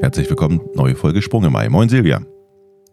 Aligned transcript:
Herzlich 0.00 0.30
willkommen, 0.30 0.62
neue 0.74 0.96
Folge 0.96 1.20
Sprung 1.20 1.44
im 1.44 1.52
Mai. 1.52 1.68
Moin 1.68 1.90
Silvia. 1.90 2.22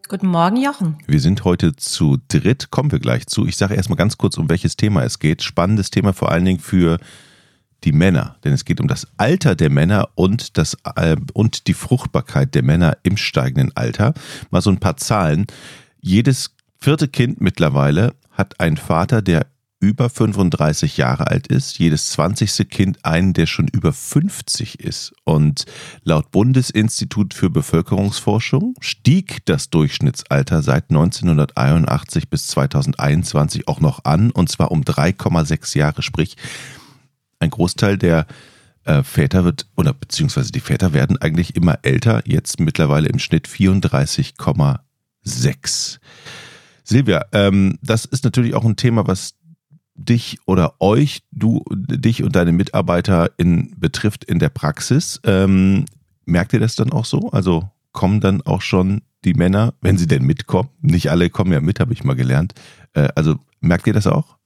Guten 0.09 0.27
Morgen, 0.27 0.57
Jochen. 0.57 0.97
Wir 1.07 1.21
sind 1.21 1.45
heute 1.45 1.73
zu 1.77 2.17
dritt, 2.27 2.69
kommen 2.69 2.91
wir 2.91 2.99
gleich 2.99 3.27
zu. 3.27 3.47
Ich 3.47 3.55
sage 3.55 3.75
erstmal 3.75 3.95
ganz 3.95 4.17
kurz, 4.17 4.37
um 4.37 4.49
welches 4.49 4.75
Thema 4.75 5.03
es 5.03 5.19
geht. 5.19 5.41
Spannendes 5.41 5.89
Thema 5.89 6.11
vor 6.11 6.29
allen 6.29 6.43
Dingen 6.43 6.59
für 6.59 6.97
die 7.85 7.93
Männer, 7.93 8.35
denn 8.43 8.51
es 8.51 8.65
geht 8.65 8.81
um 8.81 8.89
das 8.89 9.07
Alter 9.15 9.55
der 9.55 9.69
Männer 9.69 10.09
und, 10.15 10.57
das, 10.57 10.75
äh, 10.97 11.15
und 11.33 11.67
die 11.67 11.73
Fruchtbarkeit 11.73 12.53
der 12.55 12.63
Männer 12.63 12.97
im 13.03 13.15
steigenden 13.15 13.71
Alter. 13.77 14.13
Mal 14.49 14.61
so 14.61 14.69
ein 14.69 14.81
paar 14.81 14.97
Zahlen. 14.97 15.45
Jedes 16.01 16.57
vierte 16.77 17.07
Kind 17.07 17.39
mittlerweile 17.39 18.13
hat 18.37 18.59
einen 18.59 18.77
Vater, 18.77 19.21
der 19.21 19.47
über 19.79 20.09
35 20.09 20.97
Jahre 20.97 21.27
alt 21.27 21.45
ist, 21.47 21.77
jedes 21.77 22.09
20. 22.11 22.67
Kind 22.69 23.05
einen, 23.05 23.33
der 23.33 23.45
schon 23.45 23.67
über 23.67 23.93
50 23.93 24.79
ist. 24.79 25.13
Und 25.23 25.65
laut 26.03 26.31
Bundesinstitut 26.31 27.35
für 27.35 27.51
Bevölkerungsforschung 27.51 28.73
stieg 28.79 29.45
das 29.45 29.69
Durchschnittsalter 29.69 30.63
seit 30.63 30.89
1981 30.89 32.29
bis 32.29 32.47
2021 32.47 33.67
auch 33.67 33.79
noch 33.79 34.03
an, 34.05 34.31
und 34.31 34.49
zwar 34.49 34.71
um 34.71 34.81
3,6 34.81 35.77
Jahre. 35.77 36.01
Sprich, 36.01 36.37
ein 37.39 37.51
Großteil 37.51 37.99
der 37.99 38.25
äh, 38.83 39.03
Väter 39.03 39.43
wird, 39.43 39.67
oder 39.75 39.93
beziehungsweise 39.93 40.51
die 40.51 40.59
Väter 40.59 40.93
werden 40.93 41.17
eigentlich 41.17 41.55
immer 41.55 41.77
älter, 41.83 42.23
jetzt 42.25 42.59
mittlerweile 42.59 43.09
im 43.09 43.19
Schnitt 43.19 43.47
34,6. 43.47 45.99
Silvia, 46.87 47.25
ähm, 47.33 47.77
das 47.81 48.05
ist 48.05 48.23
natürlich 48.23 48.55
auch 48.55 48.63
ein 48.63 48.77
Thema, 48.77 49.07
was 49.07 49.35
dich 49.95 50.37
oder 50.45 50.75
euch, 50.79 51.21
du, 51.31 51.65
dich 51.69 52.23
und 52.23 52.35
deine 52.35 52.53
Mitarbeiter 52.53 53.31
in, 53.37 53.77
betrifft 53.77 54.23
in 54.23 54.39
der 54.39 54.49
Praxis. 54.49 55.19
Ähm, 55.25 55.83
merkt 56.25 56.53
ihr 56.53 56.61
das 56.61 56.75
dann 56.75 56.93
auch 56.93 57.03
so? 57.03 57.29
Also 57.31 57.69
kommen 57.91 58.21
dann 58.21 58.41
auch 58.43 58.61
schon 58.61 59.01
die 59.25 59.33
Männer, 59.33 59.73
wenn 59.81 59.97
sie 59.97 60.07
denn 60.07 60.23
mitkommen? 60.23 60.69
Nicht 60.79 61.11
alle 61.11 61.29
kommen 61.29 61.51
ja 61.51 61.59
mit, 61.59 61.81
habe 61.81 61.91
ich 61.91 62.05
mal 62.05 62.15
gelernt. 62.15 62.53
Äh, 62.93 63.09
also 63.15 63.35
merkt 63.59 63.85
ihr 63.87 63.93
das 63.93 64.07
auch? 64.07 64.36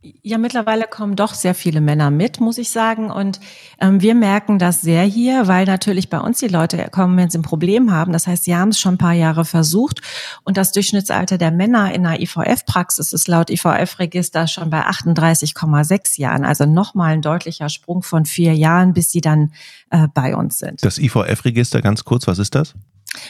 Ja, 0.00 0.38
mittlerweile 0.38 0.84
kommen 0.84 1.16
doch 1.16 1.34
sehr 1.34 1.56
viele 1.56 1.80
Männer 1.80 2.12
mit, 2.12 2.38
muss 2.38 2.56
ich 2.58 2.70
sagen. 2.70 3.10
Und 3.10 3.40
ähm, 3.80 4.00
wir 4.00 4.14
merken 4.14 4.60
das 4.60 4.80
sehr 4.80 5.02
hier, 5.02 5.48
weil 5.48 5.64
natürlich 5.64 6.08
bei 6.08 6.20
uns 6.20 6.38
die 6.38 6.46
Leute 6.46 6.88
kommen, 6.92 7.16
wenn 7.16 7.30
sie 7.30 7.38
ein 7.38 7.42
Problem 7.42 7.90
haben. 7.90 8.12
Das 8.12 8.28
heißt, 8.28 8.44
sie 8.44 8.54
haben 8.54 8.68
es 8.68 8.78
schon 8.78 8.94
ein 8.94 8.98
paar 8.98 9.14
Jahre 9.14 9.44
versucht. 9.44 10.00
Und 10.44 10.56
das 10.56 10.70
Durchschnittsalter 10.70 11.36
der 11.36 11.50
Männer 11.50 11.92
in 11.92 12.04
der 12.04 12.20
IVF-Praxis 12.20 13.12
ist 13.12 13.26
laut 13.26 13.50
IVF-Register 13.50 14.46
schon 14.46 14.70
bei 14.70 14.86
38,6 14.86 16.20
Jahren. 16.20 16.44
Also 16.44 16.64
nochmal 16.64 17.14
ein 17.14 17.22
deutlicher 17.22 17.68
Sprung 17.68 18.04
von 18.04 18.24
vier 18.24 18.54
Jahren, 18.54 18.92
bis 18.92 19.10
sie 19.10 19.20
dann 19.20 19.52
äh, 19.90 20.06
bei 20.14 20.36
uns 20.36 20.58
sind. 20.58 20.84
Das 20.84 20.98
IVF-Register, 20.98 21.82
ganz 21.82 22.04
kurz, 22.04 22.28
was 22.28 22.38
ist 22.38 22.54
das? 22.54 22.74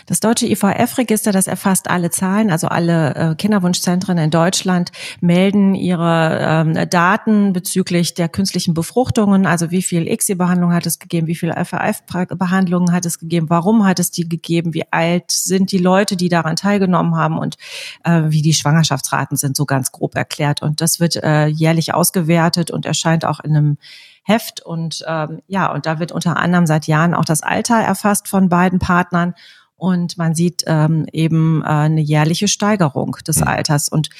Das 0.06 0.20
deutsche 0.20 0.46
IVF-Register, 0.46 1.32
das 1.32 1.46
erfasst 1.46 1.88
alle 1.88 2.10
Zahlen, 2.10 2.50
also 2.50 2.68
alle 2.68 3.14
äh, 3.14 3.34
Kinderwunschzentren 3.36 4.18
in 4.18 4.30
Deutschland 4.30 4.90
melden 5.20 5.74
ihre 5.74 6.38
ähm, 6.40 6.90
Daten 6.90 7.52
bezüglich 7.52 8.14
der 8.14 8.28
künstlichen 8.28 8.74
Befruchtungen, 8.74 9.46
also 9.46 9.70
wie 9.70 9.82
viel 9.82 10.08
ICSI-Behandlung 10.08 10.72
hat 10.72 10.86
es 10.86 10.98
gegeben, 10.98 11.26
wie 11.26 11.36
viel 11.36 11.50
IVF-Behandlungen 11.50 12.92
hat 12.92 13.06
es 13.06 13.18
gegeben, 13.18 13.50
warum 13.50 13.86
hat 13.86 14.00
es 14.00 14.10
die 14.10 14.28
gegeben, 14.28 14.74
wie 14.74 14.90
alt 14.90 15.30
sind 15.30 15.70
die 15.70 15.78
Leute, 15.78 16.16
die 16.16 16.28
daran 16.28 16.56
teilgenommen 16.56 17.16
haben 17.16 17.38
und 17.38 17.56
äh, 18.04 18.22
wie 18.26 18.42
die 18.42 18.54
Schwangerschaftsraten 18.54 19.36
sind, 19.36 19.56
so 19.56 19.64
ganz 19.64 19.92
grob 19.92 20.16
erklärt. 20.16 20.60
Und 20.60 20.80
das 20.80 20.98
wird 20.98 21.16
äh, 21.16 21.46
jährlich 21.46 21.94
ausgewertet 21.94 22.70
und 22.70 22.84
erscheint 22.84 23.24
auch 23.24 23.40
in 23.40 23.56
einem 23.56 23.78
Heft. 24.28 24.60
Und 24.60 25.04
ähm, 25.08 25.40
ja, 25.46 25.72
und 25.72 25.86
da 25.86 25.98
wird 25.98 26.12
unter 26.12 26.36
anderem 26.36 26.66
seit 26.66 26.86
Jahren 26.86 27.14
auch 27.14 27.24
das 27.24 27.42
Alter 27.42 27.76
erfasst 27.76 28.28
von 28.28 28.48
beiden 28.48 28.78
Partnern 28.78 29.34
und 29.78 30.18
man 30.18 30.34
sieht 30.34 30.64
ähm, 30.66 31.06
eben 31.12 31.62
äh, 31.62 31.66
eine 31.66 32.00
jährliche 32.00 32.48
Steigerung 32.48 33.16
des 33.26 33.38
mhm. 33.38 33.46
Alters. 33.48 33.88
Und 33.88 34.10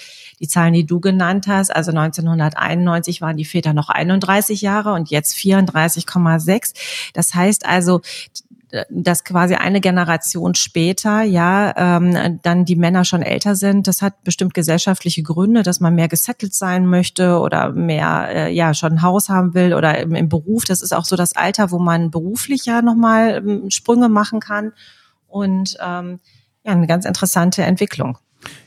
die 0.41 0.48
Zahlen, 0.48 0.72
die 0.72 0.86
du 0.86 1.00
genannt 1.00 1.48
hast, 1.48 1.74
also 1.74 1.91
1991 1.91 3.20
waren 3.20 3.36
die 3.36 3.44
Väter 3.44 3.72
noch 3.72 3.88
31 3.88 4.62
Jahre 4.62 4.92
und 4.92 5.10
jetzt 5.10 5.34
34,6. 5.34 6.74
Das 7.12 7.34
heißt 7.34 7.66
also, 7.66 8.00
dass 8.91 9.24
quasi 9.24 9.54
eine 9.54 9.80
Generation 9.80 10.54
später, 10.54 11.22
ja, 11.22 11.72
ähm, 11.76 12.38
dann 12.42 12.64
die 12.64 12.76
Männer 12.76 13.04
schon 13.04 13.22
älter 13.22 13.56
sind. 13.56 13.88
Das 13.88 14.02
hat 14.02 14.22
bestimmt 14.25 14.54
gesellschaftliche 14.54 15.22
Gründe, 15.22 15.62
dass 15.62 15.80
man 15.80 15.94
mehr 15.94 16.08
gesettelt 16.08 16.54
sein 16.54 16.86
möchte 16.86 17.38
oder 17.38 17.72
mehr, 17.72 18.28
äh, 18.28 18.52
ja, 18.52 18.75
schon 18.75 18.92
ein 18.92 19.02
Haus 19.02 19.28
haben 19.28 19.54
will 19.54 19.75
oder 19.75 19.98
im, 19.98 20.14
im 20.14 20.28
Beruf. 20.28 20.64
Das 20.66 20.82
ist 20.82 20.94
auch 20.94 21.06
so 21.06 21.16
das 21.16 21.34
Alter, 21.34 21.70
wo 21.70 21.78
man 21.78 22.10
beruflich 22.10 22.66
ja 22.66 22.82
nochmal 22.82 23.38
ähm, 23.38 23.70
Sprünge 23.70 24.08
machen 24.08 24.38
kann 24.38 24.72
und 25.28 25.76
ähm, 25.80 26.20
ja, 26.64 26.72
eine 26.72 26.86
ganz 26.86 27.04
interessante 27.04 27.62
Entwicklung. 27.62 28.18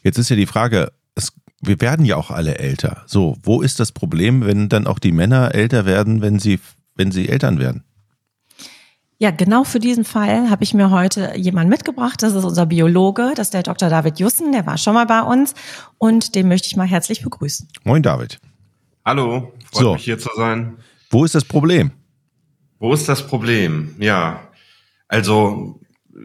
Jetzt 0.03 0.17
ist 0.17 0.29
ja 0.29 0.35
die 0.35 0.45
Frage, 0.45 0.91
es, 1.16 1.33
wir 1.61 1.81
werden 1.81 2.05
ja 2.05 2.16
auch 2.16 2.31
alle 2.31 2.57
älter. 2.57 3.03
So, 3.05 3.38
wo 3.44 3.61
ist 3.61 3.79
das 3.79 3.91
Problem, 3.91 4.45
wenn 4.45 4.69
dann 4.69 4.88
auch 4.88 4.99
die 4.99 5.11
Männer 5.11 5.53
älter 5.53 5.85
werden, 5.85 6.22
wenn 6.22 6.39
sie, 6.39 6.59
wenn 6.95 7.11
sie 7.11 7.29
Eltern 7.29 7.59
werden? 7.59 7.83
Ja, 9.17 9.29
genau 9.29 9.63
für 9.63 9.79
diesen 9.79 10.03
Fall 10.03 10.49
habe 10.49 10.63
ich 10.63 10.73
mir 10.73 10.89
heute 10.89 11.38
jemanden 11.38 11.69
mitgebracht. 11.69 12.23
Das 12.23 12.33
ist 12.33 12.44
unser 12.44 12.66
Biologe, 12.66 13.33
das 13.35 13.47
ist 13.47 13.53
der 13.53 13.61
Dr. 13.61 13.88
David 13.88 14.19
Jussen, 14.19 14.51
der 14.51 14.66
war 14.66 14.79
schon 14.79 14.95
mal 14.95 15.05
bei 15.05 15.22
uns 15.22 15.53
und 15.99 16.33
den 16.33 16.47
möchte 16.47 16.67
ich 16.67 16.75
mal 16.75 16.88
herzlich 16.88 17.22
begrüßen. 17.22 17.67
Moin 17.83 18.01
David. 18.01 18.39
Hallo, 19.05 19.53
freut 19.72 19.83
so. 19.83 19.93
mich 19.93 20.03
hier 20.05 20.17
zu 20.17 20.29
sein. 20.35 20.78
Wo 21.11 21.23
ist 21.23 21.35
das 21.35 21.45
Problem? 21.45 21.91
Wo 22.79 22.93
ist 22.93 23.07
das 23.07 23.28
Problem? 23.28 23.95
Ja, 23.99 24.39
also 25.07 25.79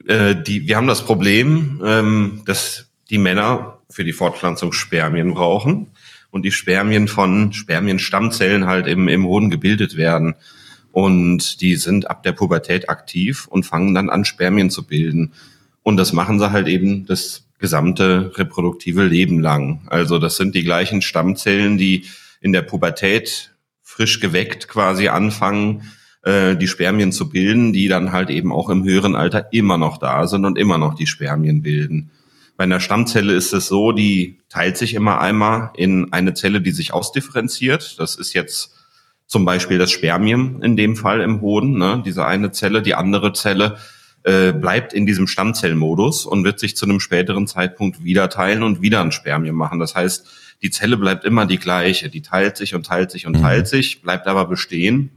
äh, 0.06 0.34
die, 0.34 0.66
wir 0.66 0.76
haben 0.76 0.86
das 0.86 1.04
Problem, 1.04 1.80
ähm, 1.84 2.42
dass 2.46 2.88
die 3.10 3.18
Männer 3.18 3.78
für 3.90 4.04
die 4.04 4.12
Fortpflanzung 4.12 4.72
Spermien 4.72 5.34
brauchen 5.34 5.88
und 6.30 6.42
die 6.42 6.52
Spermien 6.52 7.08
von 7.08 7.52
Spermienstammzellen 7.52 8.66
halt 8.66 8.86
im, 8.86 9.08
im 9.08 9.24
Hoden 9.24 9.50
gebildet 9.50 9.96
werden. 9.96 10.34
Und 10.92 11.60
die 11.60 11.76
sind 11.76 12.10
ab 12.10 12.22
der 12.22 12.32
Pubertät 12.32 12.88
aktiv 12.88 13.46
und 13.48 13.64
fangen 13.64 13.94
dann 13.94 14.10
an, 14.10 14.24
Spermien 14.24 14.70
zu 14.70 14.86
bilden. 14.86 15.32
Und 15.82 15.98
das 15.98 16.12
machen 16.12 16.38
sie 16.38 16.50
halt 16.50 16.68
eben 16.68 17.06
das 17.06 17.46
gesamte 17.58 18.32
reproduktive 18.36 19.04
Leben 19.04 19.40
lang. 19.40 19.86
Also 19.86 20.18
das 20.18 20.36
sind 20.36 20.54
die 20.54 20.64
gleichen 20.64 21.02
Stammzellen, 21.02 21.78
die 21.78 22.06
in 22.40 22.52
der 22.52 22.62
Pubertät 22.62 23.54
frisch 23.82 24.20
geweckt 24.20 24.68
quasi 24.68 25.08
anfangen, 25.08 25.92
äh, 26.26 26.56
die 26.56 26.66
Spermien 26.66 27.12
zu 27.12 27.28
bilden, 27.28 27.72
die 27.72 27.86
dann 27.86 28.10
halt 28.10 28.30
eben 28.30 28.52
auch 28.52 28.68
im 28.68 28.82
höheren 28.82 29.14
Alter 29.14 29.52
immer 29.52 29.78
noch 29.78 29.96
da 29.96 30.26
sind 30.26 30.44
und 30.44 30.58
immer 30.58 30.76
noch 30.76 30.94
die 30.94 31.06
Spermien 31.06 31.62
bilden. 31.62 32.10
Bei 32.56 32.64
einer 32.64 32.80
Stammzelle 32.80 33.32
ist 33.32 33.52
es 33.52 33.68
so, 33.68 33.92
die 33.92 34.40
teilt 34.48 34.76
sich 34.76 34.94
immer 34.94 35.20
einmal 35.20 35.70
in 35.76 36.12
eine 36.12 36.34
Zelle, 36.34 36.60
die 36.60 36.72
sich 36.72 36.92
ausdifferenziert. 36.92 38.00
Das 38.00 38.16
ist 38.16 38.32
jetzt 38.32 38.74
zum 39.28 39.44
Beispiel 39.44 39.78
das 39.78 39.92
Spermium 39.92 40.62
in 40.62 40.76
dem 40.76 40.96
Fall 40.96 41.20
im 41.20 41.42
Hoden, 41.42 41.78
ne? 41.78 42.02
diese 42.04 42.26
eine 42.26 42.50
Zelle. 42.50 42.82
Die 42.82 42.96
andere 42.96 43.32
Zelle 43.32 43.76
äh, 44.24 44.52
bleibt 44.52 44.94
in 44.94 45.06
diesem 45.06 45.28
Stammzellmodus 45.28 46.26
und 46.26 46.42
wird 46.42 46.58
sich 46.58 46.76
zu 46.76 46.86
einem 46.86 46.98
späteren 46.98 47.46
Zeitpunkt 47.46 48.02
wieder 48.02 48.28
teilen 48.30 48.64
und 48.64 48.82
wieder 48.82 49.00
ein 49.00 49.12
Spermium 49.12 49.54
machen. 49.54 49.78
Das 49.78 49.94
heißt, 49.94 50.26
die 50.60 50.70
Zelle 50.70 50.96
bleibt 50.96 51.24
immer 51.24 51.46
die 51.46 51.58
gleiche. 51.58 52.08
Die 52.08 52.22
teilt 52.22 52.56
sich 52.56 52.74
und 52.74 52.84
teilt 52.86 53.12
sich 53.12 53.28
und 53.28 53.36
mhm. 53.36 53.42
teilt 53.42 53.68
sich, 53.68 54.02
bleibt 54.02 54.26
aber 54.26 54.46
bestehen 54.46 55.12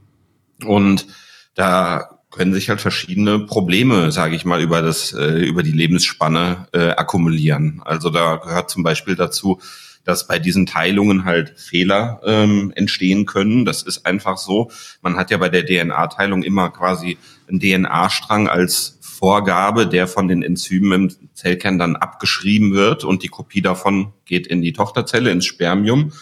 und 0.64 1.06
da 1.54 2.20
können 2.30 2.54
sich 2.54 2.68
halt 2.68 2.80
verschiedene 2.80 3.40
Probleme, 3.40 4.12
sage 4.12 4.36
ich 4.36 4.44
mal, 4.44 4.62
über 4.62 4.82
das 4.82 5.12
äh, 5.12 5.40
über 5.40 5.62
die 5.62 5.72
Lebensspanne 5.72 6.68
äh, 6.72 6.90
akkumulieren. 6.90 7.82
Also 7.84 8.08
da 8.10 8.36
gehört 8.36 8.70
zum 8.70 8.82
Beispiel 8.82 9.16
dazu, 9.16 9.60
dass 10.04 10.26
bei 10.26 10.38
diesen 10.38 10.66
Teilungen 10.66 11.24
halt 11.24 11.58
Fehler 11.58 12.20
ähm, 12.24 12.72
entstehen 12.74 13.26
können. 13.26 13.64
Das 13.64 13.82
ist 13.82 14.06
einfach 14.06 14.38
so. 14.38 14.70
Man 15.02 15.16
hat 15.16 15.30
ja 15.30 15.38
bei 15.38 15.48
der 15.48 15.66
DNA-Teilung 15.66 16.42
immer 16.42 16.70
quasi 16.70 17.18
einen 17.48 17.60
DNA-Strang 17.60 18.48
als 18.48 18.98
Vorgabe, 19.00 19.86
der 19.86 20.06
von 20.06 20.28
den 20.28 20.42
Enzymen 20.42 21.10
im 21.10 21.34
Zellkern 21.34 21.78
dann 21.78 21.96
abgeschrieben 21.96 22.72
wird 22.72 23.04
und 23.04 23.22
die 23.22 23.28
Kopie 23.28 23.60
davon 23.60 24.14
geht 24.24 24.46
in 24.46 24.62
die 24.62 24.72
Tochterzelle, 24.72 25.30
ins 25.30 25.44
Spermium. 25.44 26.12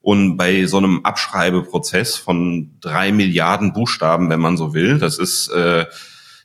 Und 0.00 0.36
bei 0.36 0.66
so 0.66 0.76
einem 0.78 1.04
Abschreibeprozess 1.04 2.16
von 2.16 2.70
drei 2.80 3.12
Milliarden 3.12 3.72
Buchstaben, 3.72 4.30
wenn 4.30 4.40
man 4.40 4.56
so 4.56 4.72
will, 4.72 4.98
das 4.98 5.18
ist 5.18 5.48
äh, 5.48 5.86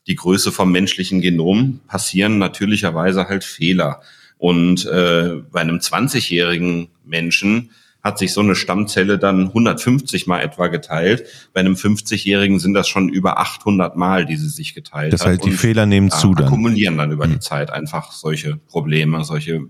die 0.08 0.16
Größe 0.16 0.52
vom 0.52 0.72
menschlichen 0.72 1.22
Genom, 1.22 1.80
passieren 1.88 2.40
natürlicherweise 2.40 3.28
halt 3.28 3.44
Fehler. 3.44 4.02
Und 4.38 4.86
äh, 4.86 5.36
bei 5.52 5.62
einem 5.62 5.78
20-jährigen 5.78 6.88
Menschen 7.06 7.70
hat 8.04 8.18
sich 8.18 8.34
so 8.34 8.42
eine 8.42 8.56
Stammzelle 8.56 9.20
dann 9.20 9.48
150 9.48 10.26
mal 10.26 10.42
etwa 10.42 10.68
geteilt. 10.68 11.26
Bei 11.54 11.60
einem 11.60 11.76
50-jährigen 11.76 12.60
sind 12.60 12.74
das 12.74 12.88
schon 12.88 13.10
über 13.10 13.38
800 13.40 13.96
Mal, 13.96 14.26
die 14.26 14.38
sie 14.38 14.50
sich 14.50 14.74
geteilt 14.74 15.14
das 15.14 15.22
heißt, 15.22 15.28
hat. 15.28 15.40
Das 15.40 15.46
heißt, 15.46 15.54
die 15.54 15.58
Fehler 15.58 15.86
nehmen 15.86 16.10
zu 16.10 16.34
dann. 16.34 16.48
Akkumulieren 16.48 16.98
dann 16.98 17.12
über 17.12 17.26
hm. 17.26 17.34
die 17.34 17.40
Zeit 17.40 17.70
einfach 17.70 18.12
solche 18.12 18.58
Probleme, 18.58 19.24
solche 19.24 19.62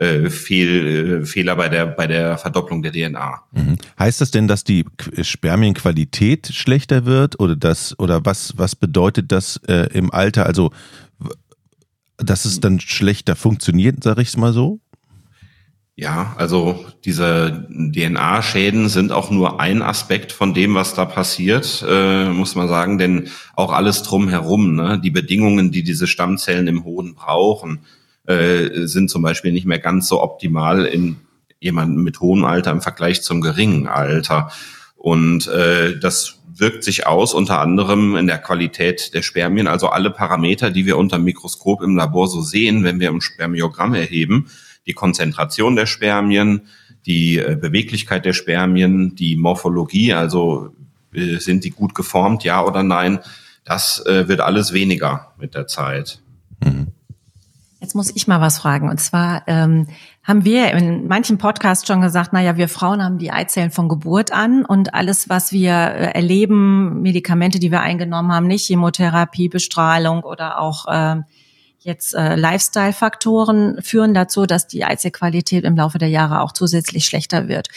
äh, 0.00 0.30
Fehl, 0.30 1.22
äh, 1.22 1.26
Fehler 1.26 1.56
bei 1.56 1.68
der, 1.68 1.86
bei 1.86 2.06
der 2.06 2.38
Verdopplung 2.38 2.82
der 2.82 2.92
DNA. 2.92 3.42
Mhm. 3.52 3.76
Heißt 3.98 4.22
das 4.22 4.30
denn, 4.30 4.48
dass 4.48 4.64
die 4.64 4.86
Spermienqualität 5.20 6.48
schlechter 6.54 7.04
wird 7.04 7.38
oder 7.38 7.54
das, 7.54 7.98
oder 7.98 8.24
was, 8.24 8.56
was 8.56 8.74
bedeutet 8.74 9.30
das 9.30 9.58
äh, 9.68 9.88
im 9.92 10.10
Alter? 10.10 10.46
Also, 10.46 10.72
dass 12.16 12.46
es 12.46 12.60
dann 12.60 12.80
schlechter 12.80 13.36
funktioniert, 13.36 14.02
sage 14.02 14.22
ich 14.22 14.28
es 14.28 14.36
mal 14.38 14.54
so? 14.54 14.80
Ja, 15.96 16.34
also 16.38 16.86
diese 17.04 17.68
DNA-Schäden 17.70 18.88
sind 18.88 19.12
auch 19.12 19.30
nur 19.30 19.60
ein 19.60 19.82
Aspekt 19.82 20.32
von 20.32 20.54
dem, 20.54 20.74
was 20.74 20.94
da 20.94 21.04
passiert, 21.04 21.84
äh, 21.86 22.30
muss 22.30 22.54
man 22.54 22.68
sagen, 22.68 22.96
denn 22.96 23.28
auch 23.54 23.70
alles 23.70 24.02
drumherum, 24.02 24.76
ne, 24.76 24.98
die 24.98 25.10
Bedingungen, 25.10 25.72
die 25.72 25.82
diese 25.82 26.06
Stammzellen 26.06 26.68
im 26.68 26.84
Hoden 26.84 27.14
brauchen, 27.14 27.80
äh, 28.30 28.86
sind 28.86 29.10
zum 29.10 29.22
Beispiel 29.22 29.52
nicht 29.52 29.66
mehr 29.66 29.78
ganz 29.78 30.08
so 30.08 30.22
optimal 30.22 30.86
in 30.86 31.16
jemandem 31.58 32.02
mit 32.02 32.20
hohem 32.20 32.44
Alter 32.44 32.70
im 32.70 32.80
Vergleich 32.80 33.22
zum 33.22 33.40
geringen 33.40 33.86
Alter. 33.86 34.50
Und 34.96 35.48
äh, 35.48 35.98
das 35.98 36.38
wirkt 36.54 36.84
sich 36.84 37.06
aus 37.06 37.34
unter 37.34 37.60
anderem 37.60 38.16
in 38.16 38.26
der 38.26 38.38
Qualität 38.38 39.14
der 39.14 39.22
Spermien, 39.22 39.66
also 39.66 39.88
alle 39.88 40.10
Parameter, 40.10 40.70
die 40.70 40.86
wir 40.86 40.98
unter 40.98 41.16
dem 41.16 41.24
Mikroskop 41.24 41.82
im 41.82 41.96
Labor 41.96 42.28
so 42.28 42.42
sehen, 42.42 42.84
wenn 42.84 43.00
wir 43.00 43.10
ein 43.10 43.20
Spermiogramm 43.20 43.94
erheben, 43.94 44.46
die 44.86 44.92
Konzentration 44.92 45.76
der 45.76 45.86
Spermien, 45.86 46.62
die 47.06 47.38
äh, 47.38 47.56
Beweglichkeit 47.60 48.24
der 48.24 48.32
Spermien, 48.32 49.14
die 49.14 49.36
Morphologie, 49.36 50.12
also 50.12 50.74
äh, 51.14 51.38
sind 51.38 51.64
die 51.64 51.70
gut 51.70 51.94
geformt, 51.94 52.44
ja 52.44 52.64
oder 52.64 52.82
nein, 52.82 53.20
das 53.64 54.04
äh, 54.06 54.28
wird 54.28 54.40
alles 54.40 54.72
weniger 54.72 55.32
mit 55.38 55.54
der 55.54 55.66
Zeit. 55.66 56.20
Mhm. 56.62 56.88
Jetzt 57.90 57.96
muss 57.96 58.14
ich 58.14 58.28
mal 58.28 58.40
was 58.40 58.60
fragen. 58.60 58.88
Und 58.88 59.00
zwar 59.00 59.42
ähm, 59.48 59.88
haben 60.22 60.44
wir 60.44 60.70
in 60.70 61.08
manchen 61.08 61.38
Podcasts 61.38 61.88
schon 61.88 62.00
gesagt, 62.00 62.32
naja, 62.32 62.56
wir 62.56 62.68
Frauen 62.68 63.02
haben 63.02 63.18
die 63.18 63.32
Eizellen 63.32 63.72
von 63.72 63.88
Geburt 63.88 64.30
an 64.32 64.64
und 64.64 64.94
alles, 64.94 65.28
was 65.28 65.50
wir 65.50 65.72
äh, 65.72 66.12
erleben, 66.12 67.02
Medikamente, 67.02 67.58
die 67.58 67.72
wir 67.72 67.80
eingenommen 67.80 68.32
haben, 68.32 68.46
nicht 68.46 68.64
Chemotherapie, 68.64 69.48
Bestrahlung 69.48 70.22
oder 70.22 70.60
auch 70.60 70.86
äh, 70.86 71.16
jetzt 71.80 72.14
äh, 72.14 72.36
Lifestyle-Faktoren 72.36 73.82
führen 73.82 74.14
dazu, 74.14 74.46
dass 74.46 74.66
die 74.66 74.84
Eizellqualität 74.84 75.64
im 75.64 75.76
Laufe 75.76 75.98
der 75.98 76.08
Jahre 76.08 76.42
auch 76.42 76.52
zusätzlich 76.52 77.06
schlechter 77.06 77.48
wird. 77.48 77.68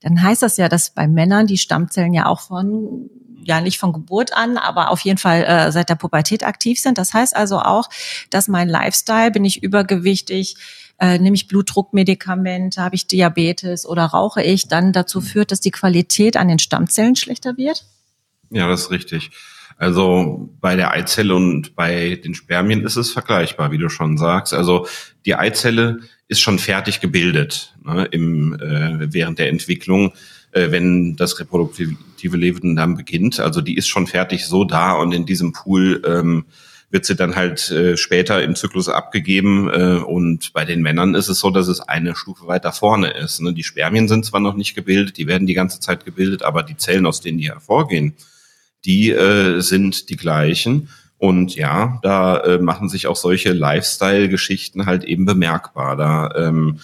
Dann 0.00 0.22
heißt 0.22 0.42
das 0.42 0.56
ja, 0.56 0.68
dass 0.68 0.90
bei 0.90 1.06
Männern 1.06 1.46
die 1.46 1.58
Stammzellen 1.58 2.14
ja 2.14 2.26
auch 2.26 2.40
von 2.40 3.10
ja 3.42 3.60
nicht 3.60 3.78
von 3.78 3.92
Geburt 3.92 4.34
an, 4.34 4.58
aber 4.58 4.90
auf 4.90 5.00
jeden 5.00 5.18
Fall 5.18 5.44
äh, 5.44 5.72
seit 5.72 5.88
der 5.88 5.94
Pubertät 5.94 6.44
aktiv 6.44 6.80
sind. 6.80 6.98
Das 6.98 7.14
heißt 7.14 7.34
also 7.34 7.58
auch, 7.58 7.88
dass 8.28 8.48
mein 8.48 8.68
Lifestyle, 8.68 9.30
bin 9.30 9.44
ich 9.44 9.62
übergewichtig, 9.62 10.56
äh, 10.98 11.18
nehme 11.18 11.34
ich 11.34 11.48
Blutdruckmedikamente, 11.48 12.82
habe 12.82 12.94
ich 12.94 13.06
Diabetes 13.06 13.86
oder 13.86 14.04
rauche 14.04 14.42
ich, 14.42 14.68
dann 14.68 14.92
dazu 14.92 15.20
führt, 15.20 15.50
dass 15.50 15.60
die 15.60 15.70
Qualität 15.70 16.36
an 16.36 16.48
den 16.48 16.58
Stammzellen 16.58 17.16
schlechter 17.16 17.56
wird? 17.56 17.86
Ja, 18.50 18.68
das 18.68 18.82
ist 18.82 18.90
richtig. 18.90 19.30
Also 19.80 20.50
bei 20.60 20.76
der 20.76 20.92
Eizelle 20.92 21.34
und 21.34 21.74
bei 21.74 22.20
den 22.22 22.34
Spermien 22.34 22.84
ist 22.84 22.96
es 22.96 23.12
vergleichbar, 23.12 23.72
wie 23.72 23.78
du 23.78 23.88
schon 23.88 24.18
sagst. 24.18 24.52
Also 24.52 24.86
die 25.24 25.36
Eizelle 25.36 26.00
ist 26.28 26.42
schon 26.42 26.58
fertig 26.58 27.00
gebildet 27.00 27.74
ne, 27.82 28.04
im, 28.10 28.52
äh, 28.60 29.10
während 29.10 29.38
der 29.38 29.48
Entwicklung, 29.48 30.12
äh, 30.52 30.70
wenn 30.70 31.16
das 31.16 31.40
reproduktive 31.40 32.36
Leben 32.36 32.76
dann 32.76 32.94
beginnt. 32.94 33.40
Also 33.40 33.62
die 33.62 33.74
ist 33.74 33.88
schon 33.88 34.06
fertig 34.06 34.44
so 34.44 34.64
da 34.64 34.92
und 34.92 35.12
in 35.12 35.24
diesem 35.24 35.54
Pool 35.54 36.02
ähm, 36.06 36.44
wird 36.90 37.06
sie 37.06 37.16
dann 37.16 37.34
halt 37.34 37.70
äh, 37.70 37.96
später 37.96 38.42
im 38.42 38.56
Zyklus 38.56 38.90
abgegeben. 38.90 39.70
Äh, 39.70 40.02
und 40.04 40.52
bei 40.52 40.66
den 40.66 40.82
Männern 40.82 41.14
ist 41.14 41.28
es 41.28 41.40
so, 41.40 41.48
dass 41.48 41.68
es 41.68 41.80
eine 41.80 42.14
Stufe 42.16 42.46
weiter 42.46 42.72
vorne 42.72 43.12
ist. 43.12 43.40
Ne? 43.40 43.54
Die 43.54 43.64
Spermien 43.64 44.08
sind 44.08 44.26
zwar 44.26 44.40
noch 44.40 44.56
nicht 44.56 44.74
gebildet, 44.74 45.16
die 45.16 45.26
werden 45.26 45.46
die 45.46 45.54
ganze 45.54 45.80
Zeit 45.80 46.04
gebildet, 46.04 46.42
aber 46.42 46.62
die 46.64 46.76
Zellen, 46.76 47.06
aus 47.06 47.22
denen 47.22 47.38
die 47.38 47.48
hervorgehen, 47.48 48.14
die 48.84 49.10
äh, 49.10 49.60
sind 49.60 50.10
die 50.10 50.16
gleichen. 50.16 50.88
Und 51.18 51.54
ja, 51.54 51.98
da 52.02 52.38
äh, 52.38 52.58
machen 52.58 52.88
sich 52.88 53.06
auch 53.06 53.16
solche 53.16 53.52
Lifestyle-Geschichten 53.52 54.86
halt 54.86 55.04
eben 55.04 55.26
bemerkbar. 55.26 55.96
Da 55.96 56.30
ähm, 56.34 56.78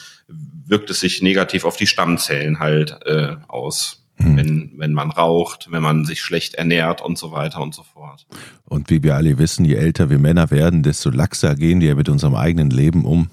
wirkt 0.67 0.91
es 0.91 1.01
sich 1.01 1.23
negativ 1.23 1.65
auf 1.65 1.77
die 1.77 1.87
Stammzellen 1.87 2.59
halt 2.59 2.99
äh, 3.07 3.37
aus. 3.49 4.03
Hm. 4.19 4.37
Wenn, 4.37 4.73
wenn 4.77 4.93
man 4.95 5.11
raucht, 5.11 5.69
wenn 5.71 5.83
man 5.83 6.07
sich 6.07 6.23
schlecht 6.23 6.55
ernährt 6.55 7.03
und 7.03 7.19
so 7.19 7.33
weiter 7.33 7.61
und 7.61 7.75
so 7.75 7.83
fort. 7.83 8.27
Und 8.65 8.89
wie 8.89 9.03
wir 9.03 9.15
alle 9.15 9.39
wissen, 9.39 9.67
je 9.67 9.75
älter 9.75 10.09
wir 10.09 10.19
Männer 10.19 10.51
werden, 10.51 10.83
desto 10.83 11.11
laxer 11.11 11.55
gehen 11.55 11.83
wir 11.83 11.95
mit 11.97 12.09
unserem 12.09 12.35
eigenen 12.35 12.71
Leben 12.71 13.05
um. 13.05 13.29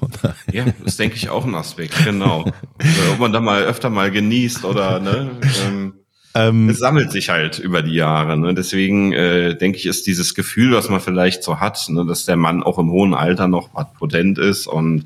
Ja, 0.52 0.66
das 0.84 0.96
denke 0.96 1.16
ich 1.16 1.30
auch 1.30 1.46
ein 1.46 1.54
Aspekt, 1.54 1.94
genau. 2.04 2.44
Ob 3.12 3.18
man 3.18 3.32
da 3.32 3.40
mal 3.40 3.62
öfter 3.62 3.88
mal 3.88 4.10
genießt 4.10 4.64
oder 4.64 5.00
ne, 5.00 5.30
ähm, 5.66 5.94
ähm, 6.34 6.68
es 6.68 6.78
sammelt 6.78 7.12
sich 7.12 7.28
halt 7.28 7.58
über 7.58 7.82
die 7.82 7.94
Jahre. 7.94 8.36
Ne? 8.38 8.54
Deswegen 8.54 9.12
äh, 9.12 9.56
denke 9.56 9.78
ich, 9.78 9.86
ist 9.86 10.06
dieses 10.06 10.34
Gefühl, 10.34 10.72
was 10.72 10.88
man 10.88 11.00
vielleicht 11.00 11.42
so 11.42 11.60
hat, 11.60 11.88
ne, 11.88 12.06
dass 12.06 12.24
der 12.24 12.36
Mann 12.36 12.62
auch 12.62 12.78
im 12.78 12.90
hohen 12.90 13.14
Alter 13.14 13.48
noch 13.48 13.70
potent 13.98 14.38
ist 14.38 14.66
und 14.66 15.04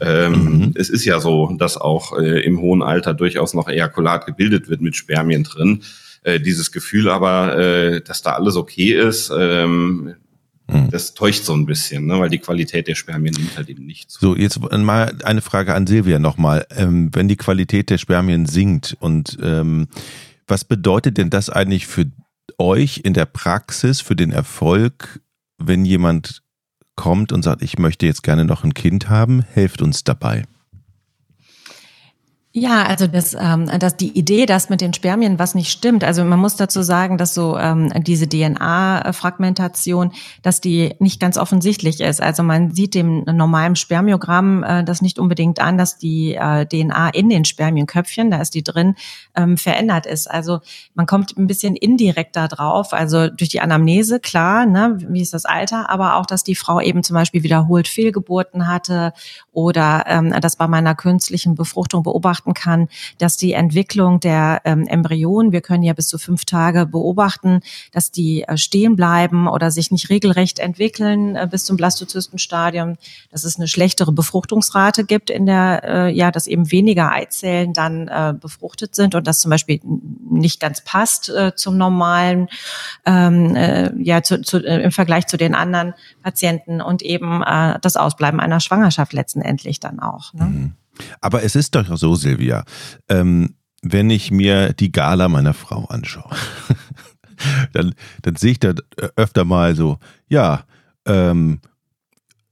ähm, 0.00 0.32
mhm. 0.32 0.72
es 0.74 0.90
ist 0.90 1.04
ja 1.04 1.18
so, 1.20 1.54
dass 1.58 1.76
auch 1.76 2.18
äh, 2.18 2.40
im 2.40 2.60
hohen 2.60 2.82
Alter 2.82 3.14
durchaus 3.14 3.54
noch 3.54 3.68
Ejakulat 3.68 4.26
gebildet 4.26 4.68
wird 4.68 4.80
mit 4.80 4.96
Spermien 4.96 5.44
drin. 5.44 5.82
Äh, 6.22 6.40
dieses 6.40 6.72
Gefühl 6.72 7.08
aber, 7.08 7.56
äh, 7.56 8.00
dass 8.02 8.22
da 8.22 8.32
alles 8.32 8.56
okay 8.56 8.92
ist, 8.92 9.32
ähm, 9.34 10.14
mhm. 10.66 10.90
das 10.90 11.14
täuscht 11.14 11.44
so 11.44 11.54
ein 11.54 11.64
bisschen, 11.64 12.06
ne? 12.06 12.18
weil 12.18 12.28
die 12.28 12.38
Qualität 12.38 12.86
der 12.86 12.96
Spermien 12.96 13.34
nimmt 13.34 13.56
halt 13.56 13.68
eben 13.70 13.86
nicht 13.86 14.10
zu. 14.10 14.20
So, 14.20 14.36
jetzt 14.36 14.60
mal 14.60 15.16
eine 15.24 15.40
Frage 15.40 15.74
an 15.74 15.86
Silvia 15.86 16.18
nochmal. 16.18 16.66
Ähm, 16.76 17.10
wenn 17.14 17.28
die 17.28 17.36
Qualität 17.36 17.88
der 17.88 17.98
Spermien 17.98 18.44
sinkt 18.44 18.96
und 19.00 19.38
ähm, 19.42 19.88
was 20.48 20.64
bedeutet 20.64 21.18
denn 21.18 21.30
das 21.30 21.50
eigentlich 21.50 21.86
für 21.86 22.06
euch 22.58 22.98
in 23.04 23.14
der 23.14 23.26
Praxis, 23.26 24.00
für 24.00 24.16
den 24.16 24.32
Erfolg, 24.32 25.20
wenn 25.58 25.84
jemand 25.84 26.42
kommt 26.96 27.32
und 27.32 27.42
sagt, 27.42 27.62
ich 27.62 27.78
möchte 27.78 28.06
jetzt 28.06 28.22
gerne 28.22 28.44
noch 28.44 28.64
ein 28.64 28.74
Kind 28.74 29.08
haben? 29.08 29.42
Helft 29.42 29.82
uns 29.82 30.04
dabei. 30.04 30.44
Ja, 32.54 32.84
also 32.84 33.06
das, 33.06 33.36
ähm, 33.38 33.70
das 33.78 33.98
die 33.98 34.18
Idee, 34.18 34.46
dass 34.46 34.70
mit 34.70 34.80
den 34.80 34.94
Spermien 34.94 35.38
was 35.38 35.54
nicht 35.54 35.70
stimmt. 35.70 36.02
Also 36.02 36.24
man 36.24 36.38
muss 36.38 36.56
dazu 36.56 36.80
sagen, 36.80 37.18
dass 37.18 37.34
so 37.34 37.58
ähm, 37.58 37.92
diese 38.02 38.26
DNA-Fragmentation, 38.26 40.12
dass 40.42 40.62
die 40.62 40.94
nicht 40.98 41.20
ganz 41.20 41.36
offensichtlich 41.36 42.00
ist. 42.00 42.22
Also 42.22 42.42
man 42.42 42.70
sieht 42.70 42.94
dem 42.94 43.24
normalen 43.24 43.76
Spermiogramm 43.76 44.62
äh, 44.64 44.82
das 44.82 45.02
nicht 45.02 45.18
unbedingt 45.18 45.60
an, 45.60 45.76
dass 45.76 45.98
die 45.98 46.36
äh, 46.36 46.64
DNA 46.64 47.10
in 47.10 47.28
den 47.28 47.44
Spermienköpfchen, 47.44 48.30
da 48.30 48.40
ist 48.40 48.54
die 48.54 48.64
drin, 48.64 48.96
ähm, 49.36 49.58
verändert 49.58 50.06
ist. 50.06 50.28
Also 50.28 50.60
man 50.94 51.04
kommt 51.04 51.36
ein 51.36 51.48
bisschen 51.48 51.76
indirekt 51.76 52.34
da 52.34 52.48
drauf. 52.48 52.94
Also 52.94 53.28
durch 53.28 53.50
die 53.50 53.60
Anamnese 53.60 54.20
klar, 54.20 54.64
ne, 54.64 54.96
wie 55.06 55.20
ist 55.20 55.34
das 55.34 55.44
Alter, 55.44 55.90
aber 55.90 56.16
auch, 56.16 56.24
dass 56.24 56.44
die 56.44 56.56
Frau 56.56 56.80
eben 56.80 57.02
zum 57.02 57.12
Beispiel 57.12 57.42
wiederholt 57.42 57.88
Fehlgeburten 57.88 58.66
hatte 58.66 59.12
oder 59.52 60.04
ähm, 60.06 60.34
das 60.40 60.56
bei 60.56 60.66
meiner 60.66 60.94
künstlichen 60.94 61.54
Befruchtung 61.54 62.02
beobachten 62.02 62.37
beobachten 62.38 62.54
kann, 62.54 62.88
dass 63.18 63.36
die 63.36 63.52
Entwicklung 63.52 64.20
der 64.20 64.60
ähm, 64.64 64.86
Embryonen, 64.86 65.52
wir 65.52 65.60
können 65.60 65.82
ja 65.82 65.92
bis 65.92 66.08
zu 66.08 66.18
fünf 66.18 66.44
Tage 66.44 66.86
beobachten, 66.86 67.60
dass 67.92 68.10
die 68.10 68.42
äh, 68.42 68.56
stehen 68.56 68.96
bleiben 68.96 69.48
oder 69.48 69.70
sich 69.70 69.90
nicht 69.90 70.10
regelrecht 70.10 70.58
entwickeln 70.58 71.36
äh, 71.36 71.48
bis 71.50 71.64
zum 71.64 71.76
Blastozystenstadium, 71.76 72.96
dass 73.30 73.44
es 73.44 73.56
eine 73.56 73.68
schlechtere 73.68 74.12
Befruchtungsrate 74.12 75.04
gibt 75.04 75.30
in 75.30 75.46
der, 75.46 75.82
äh, 75.84 76.12
ja, 76.12 76.30
dass 76.30 76.46
eben 76.46 76.70
weniger 76.70 77.12
Eizellen 77.12 77.72
dann 77.72 78.08
äh, 78.08 78.34
befruchtet 78.38 78.94
sind 78.94 79.14
und 79.14 79.26
das 79.26 79.40
zum 79.40 79.50
Beispiel 79.50 79.80
nicht 80.30 80.60
ganz 80.60 80.82
passt 80.82 81.28
äh, 81.28 81.54
zum 81.54 81.76
normalen, 81.76 82.48
ähm, 83.04 83.56
äh, 83.56 83.92
ja, 84.00 84.22
zu, 84.22 84.42
zu, 84.42 84.58
äh, 84.58 84.82
im 84.82 84.92
Vergleich 84.92 85.26
zu 85.26 85.36
den 85.36 85.54
anderen 85.54 85.94
Patienten 86.22 86.80
und 86.80 87.02
eben 87.02 87.42
äh, 87.42 87.78
das 87.80 87.96
Ausbleiben 87.96 88.40
einer 88.40 88.60
Schwangerschaft 88.60 89.12
letztendlich 89.12 89.80
dann 89.80 90.00
auch. 90.00 90.32
Ne? 90.34 90.44
Mhm. 90.44 90.74
Aber 91.20 91.42
es 91.42 91.56
ist 91.56 91.74
doch 91.74 91.96
so, 91.96 92.14
Silvia, 92.14 92.64
ähm, 93.08 93.54
wenn 93.82 94.10
ich 94.10 94.30
mir 94.30 94.72
die 94.72 94.92
Gala 94.92 95.28
meiner 95.28 95.54
Frau 95.54 95.84
anschaue, 95.86 96.30
dann, 97.72 97.94
dann 98.22 98.36
sehe 98.36 98.52
ich 98.52 98.60
da 98.60 98.74
öfter 99.16 99.44
mal 99.44 99.76
so, 99.76 99.98
ja, 100.28 100.64
ähm, 101.06 101.60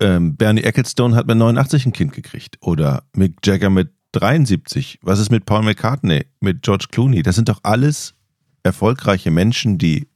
ähm, 0.01 0.37
Bernie 0.37 0.63
Ecclestone 0.63 1.17
hat 1.17 1.27
mit 1.27 1.37
89 1.37 1.87
ein 1.87 1.93
Kind 1.93 2.13
gekriegt 2.13 2.59
oder 2.61 3.05
Mick 3.15 3.39
Jagger 3.45 3.71
mit 3.71 3.91
73. 4.13 4.99
Was 5.03 5.19
ist 5.19 5.31
mit 5.31 5.47
Paul 5.47 5.63
McCartney, 5.63 6.27
mit 6.41 6.63
George 6.63 6.87
Clooney? 6.91 7.23
Das 7.23 7.37
sind 7.37 7.49
doch 7.49 7.61
alles 7.63 8.15
erfolgreiche 8.63 9.31
Menschen, 9.31 9.79
die 9.79 10.09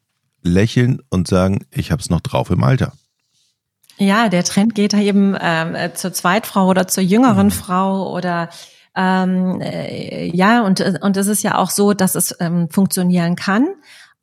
lächeln 0.42 1.00
und 1.10 1.28
sagen, 1.28 1.64
ich 1.70 1.92
habe 1.92 2.00
es 2.00 2.10
noch 2.10 2.20
drauf 2.20 2.50
im 2.50 2.64
Alter. 2.64 2.92
Ja, 4.00 4.30
der 4.30 4.44
Trend 4.44 4.74
geht 4.74 4.94
eben 4.94 5.36
ähm, 5.38 5.74
äh, 5.74 5.92
zur 5.92 6.14
Zweitfrau 6.14 6.66
oder 6.66 6.88
zur 6.88 7.02
jüngeren 7.02 7.48
mhm. 7.48 7.50
Frau 7.50 8.10
oder 8.14 8.48
ähm, 8.96 9.60
äh, 9.60 10.34
ja, 10.34 10.62
und, 10.62 10.80
und 11.02 11.16
es 11.18 11.26
ist 11.26 11.42
ja 11.42 11.58
auch 11.58 11.68
so, 11.68 11.92
dass 11.92 12.14
es 12.14 12.34
ähm, 12.40 12.70
funktionieren 12.70 13.36
kann. 13.36 13.68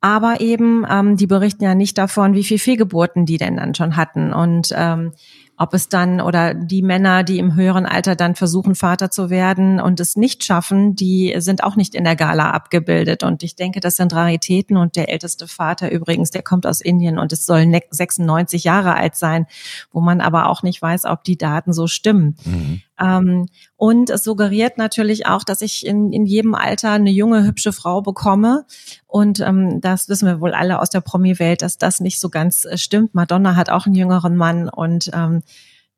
Aber 0.00 0.40
eben, 0.40 0.84
ähm, 0.88 1.16
die 1.16 1.28
berichten 1.28 1.62
ja 1.62 1.76
nicht 1.76 1.96
davon, 1.96 2.34
wie 2.34 2.42
viel 2.42 2.58
Fehlgeburten 2.58 3.24
die 3.24 3.38
denn 3.38 3.56
dann 3.56 3.74
schon 3.76 3.96
hatten. 3.96 4.32
Und 4.32 4.72
ähm, 4.76 5.12
ob 5.58 5.74
es 5.74 5.88
dann 5.88 6.20
oder 6.20 6.54
die 6.54 6.82
Männer, 6.82 7.24
die 7.24 7.38
im 7.38 7.56
höheren 7.56 7.84
Alter 7.84 8.14
dann 8.14 8.36
versuchen, 8.36 8.76
Vater 8.76 9.10
zu 9.10 9.28
werden 9.28 9.80
und 9.80 9.98
es 9.98 10.16
nicht 10.16 10.44
schaffen, 10.44 10.94
die 10.94 11.34
sind 11.38 11.64
auch 11.64 11.74
nicht 11.74 11.96
in 11.96 12.04
der 12.04 12.14
Gala 12.14 12.52
abgebildet. 12.52 13.24
Und 13.24 13.42
ich 13.42 13.56
denke, 13.56 13.80
das 13.80 13.96
sind 13.96 14.14
Raritäten. 14.14 14.76
Und 14.76 14.94
der 14.94 15.10
älteste 15.10 15.48
Vater 15.48 15.90
übrigens, 15.90 16.30
der 16.30 16.42
kommt 16.42 16.64
aus 16.64 16.80
Indien 16.80 17.18
und 17.18 17.32
es 17.32 17.44
soll 17.44 17.66
96 17.90 18.62
Jahre 18.64 18.94
alt 18.94 19.16
sein, 19.16 19.46
wo 19.90 20.00
man 20.00 20.20
aber 20.20 20.48
auch 20.48 20.62
nicht 20.62 20.80
weiß, 20.80 21.04
ob 21.06 21.24
die 21.24 21.36
Daten 21.36 21.72
so 21.72 21.88
stimmen. 21.88 22.36
Mhm. 22.44 22.82
Ähm, 23.00 23.46
und 23.76 24.10
es 24.10 24.24
suggeriert 24.24 24.78
natürlich 24.78 25.26
auch, 25.26 25.44
dass 25.44 25.60
ich 25.60 25.86
in, 25.86 26.12
in 26.12 26.26
jedem 26.26 26.54
Alter 26.54 26.92
eine 26.92 27.10
junge, 27.10 27.44
hübsche 27.44 27.72
Frau 27.72 28.02
bekomme. 28.02 28.64
Und 29.06 29.40
ähm, 29.40 29.80
das 29.80 30.08
wissen 30.08 30.26
wir 30.26 30.40
wohl 30.40 30.52
alle 30.52 30.80
aus 30.80 30.90
der 30.90 31.00
Promi-Welt, 31.00 31.62
dass 31.62 31.78
das 31.78 32.00
nicht 32.00 32.20
so 32.20 32.28
ganz 32.28 32.64
äh, 32.64 32.76
stimmt. 32.78 33.14
Madonna 33.14 33.56
hat 33.56 33.70
auch 33.70 33.86
einen 33.86 33.94
jüngeren 33.94 34.36
Mann 34.36 34.68
und 34.68 35.10
ähm, 35.14 35.42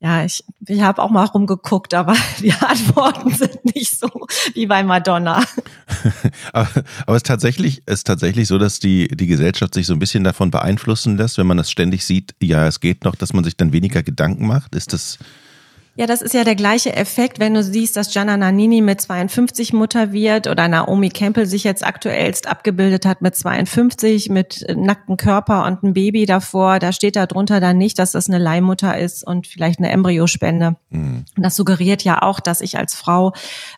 ja, 0.03 0.25
ich, 0.25 0.43
ich 0.67 0.81
habe 0.81 0.99
auch 1.01 1.11
mal 1.11 1.25
rumgeguckt, 1.25 1.93
aber 1.93 2.15
die 2.39 2.51
Antworten 2.53 3.35
sind 3.35 3.75
nicht 3.75 3.99
so 3.99 4.09
wie 4.55 4.65
bei 4.65 4.83
Madonna. 4.83 5.43
aber, 6.53 6.69
es 7.07 7.17
ist 7.17 7.25
tatsächlich, 7.27 7.83
ist 7.87 8.07
tatsächlich 8.07 8.47
so, 8.47 8.57
dass 8.57 8.79
die, 8.79 9.07
die 9.09 9.27
Gesellschaft 9.27 9.75
sich 9.75 9.85
so 9.85 9.93
ein 9.93 9.99
bisschen 9.99 10.23
davon 10.23 10.49
beeinflussen 10.49 11.17
lässt, 11.17 11.37
wenn 11.37 11.45
man 11.45 11.57
das 11.57 11.69
ständig 11.69 12.03
sieht, 12.03 12.33
ja, 12.41 12.65
es 12.65 12.79
geht 12.79 13.03
noch, 13.03 13.15
dass 13.15 13.33
man 13.33 13.43
sich 13.43 13.57
dann 13.57 13.73
weniger 13.73 14.01
Gedanken 14.01 14.47
macht. 14.47 14.75
Ist 14.75 14.91
das, 14.91 15.19
ja, 15.95 16.05
das 16.05 16.21
ist 16.21 16.33
ja 16.33 16.45
der 16.45 16.55
gleiche 16.55 16.95
Effekt, 16.95 17.39
wenn 17.39 17.53
du 17.53 17.61
siehst, 17.61 17.97
dass 17.97 18.13
Gianna 18.13 18.37
Nannini 18.37 18.79
mit 18.79 19.01
52 19.01 19.73
Mutter 19.73 20.13
wird 20.13 20.47
oder 20.47 20.69
Naomi 20.69 21.09
Campbell 21.09 21.45
sich 21.45 21.65
jetzt 21.65 21.85
aktuellst 21.85 22.47
abgebildet 22.47 23.05
hat 23.05 23.21
mit 23.21 23.35
52, 23.35 24.29
mit 24.29 24.65
nacktem 24.73 25.17
Körper 25.17 25.65
und 25.65 25.83
einem 25.83 25.93
Baby 25.93 26.25
davor. 26.25 26.79
Da 26.79 26.93
steht 26.93 27.17
da 27.17 27.25
drunter 27.25 27.59
dann 27.59 27.77
nicht, 27.77 27.99
dass 27.99 28.13
das 28.13 28.29
eine 28.29 28.37
Leihmutter 28.37 28.97
ist 28.97 29.27
und 29.27 29.47
vielleicht 29.47 29.79
eine 29.79 29.89
Embryospende. 29.89 30.77
Mhm. 30.91 31.25
Und 31.35 31.43
das 31.43 31.57
suggeriert 31.57 32.03
ja 32.05 32.21
auch, 32.21 32.39
dass 32.39 32.61
ich 32.61 32.77
als 32.77 32.95
Frau 32.95 33.33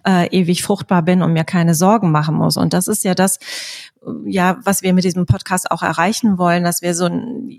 äh, 0.08 0.28
ewig 0.28 0.62
fruchtbar 0.62 1.02
bin 1.02 1.24
und 1.24 1.34
mir 1.34 1.46
keine 1.46 1.74
Sorgen 1.74 2.12
machen 2.12 2.36
muss. 2.36 2.58
Und 2.58 2.74
das 2.74 2.88
ist 2.88 3.04
ja 3.04 3.16
das, 3.16 3.40
ja, 4.26 4.58
was 4.64 4.82
wir 4.82 4.94
mit 4.94 5.04
diesem 5.04 5.26
Podcast 5.26 5.72
auch 5.72 5.82
erreichen 5.82 6.38
wollen, 6.38 6.64
dass 6.64 6.82
wir 6.82 6.94
so 6.94 7.10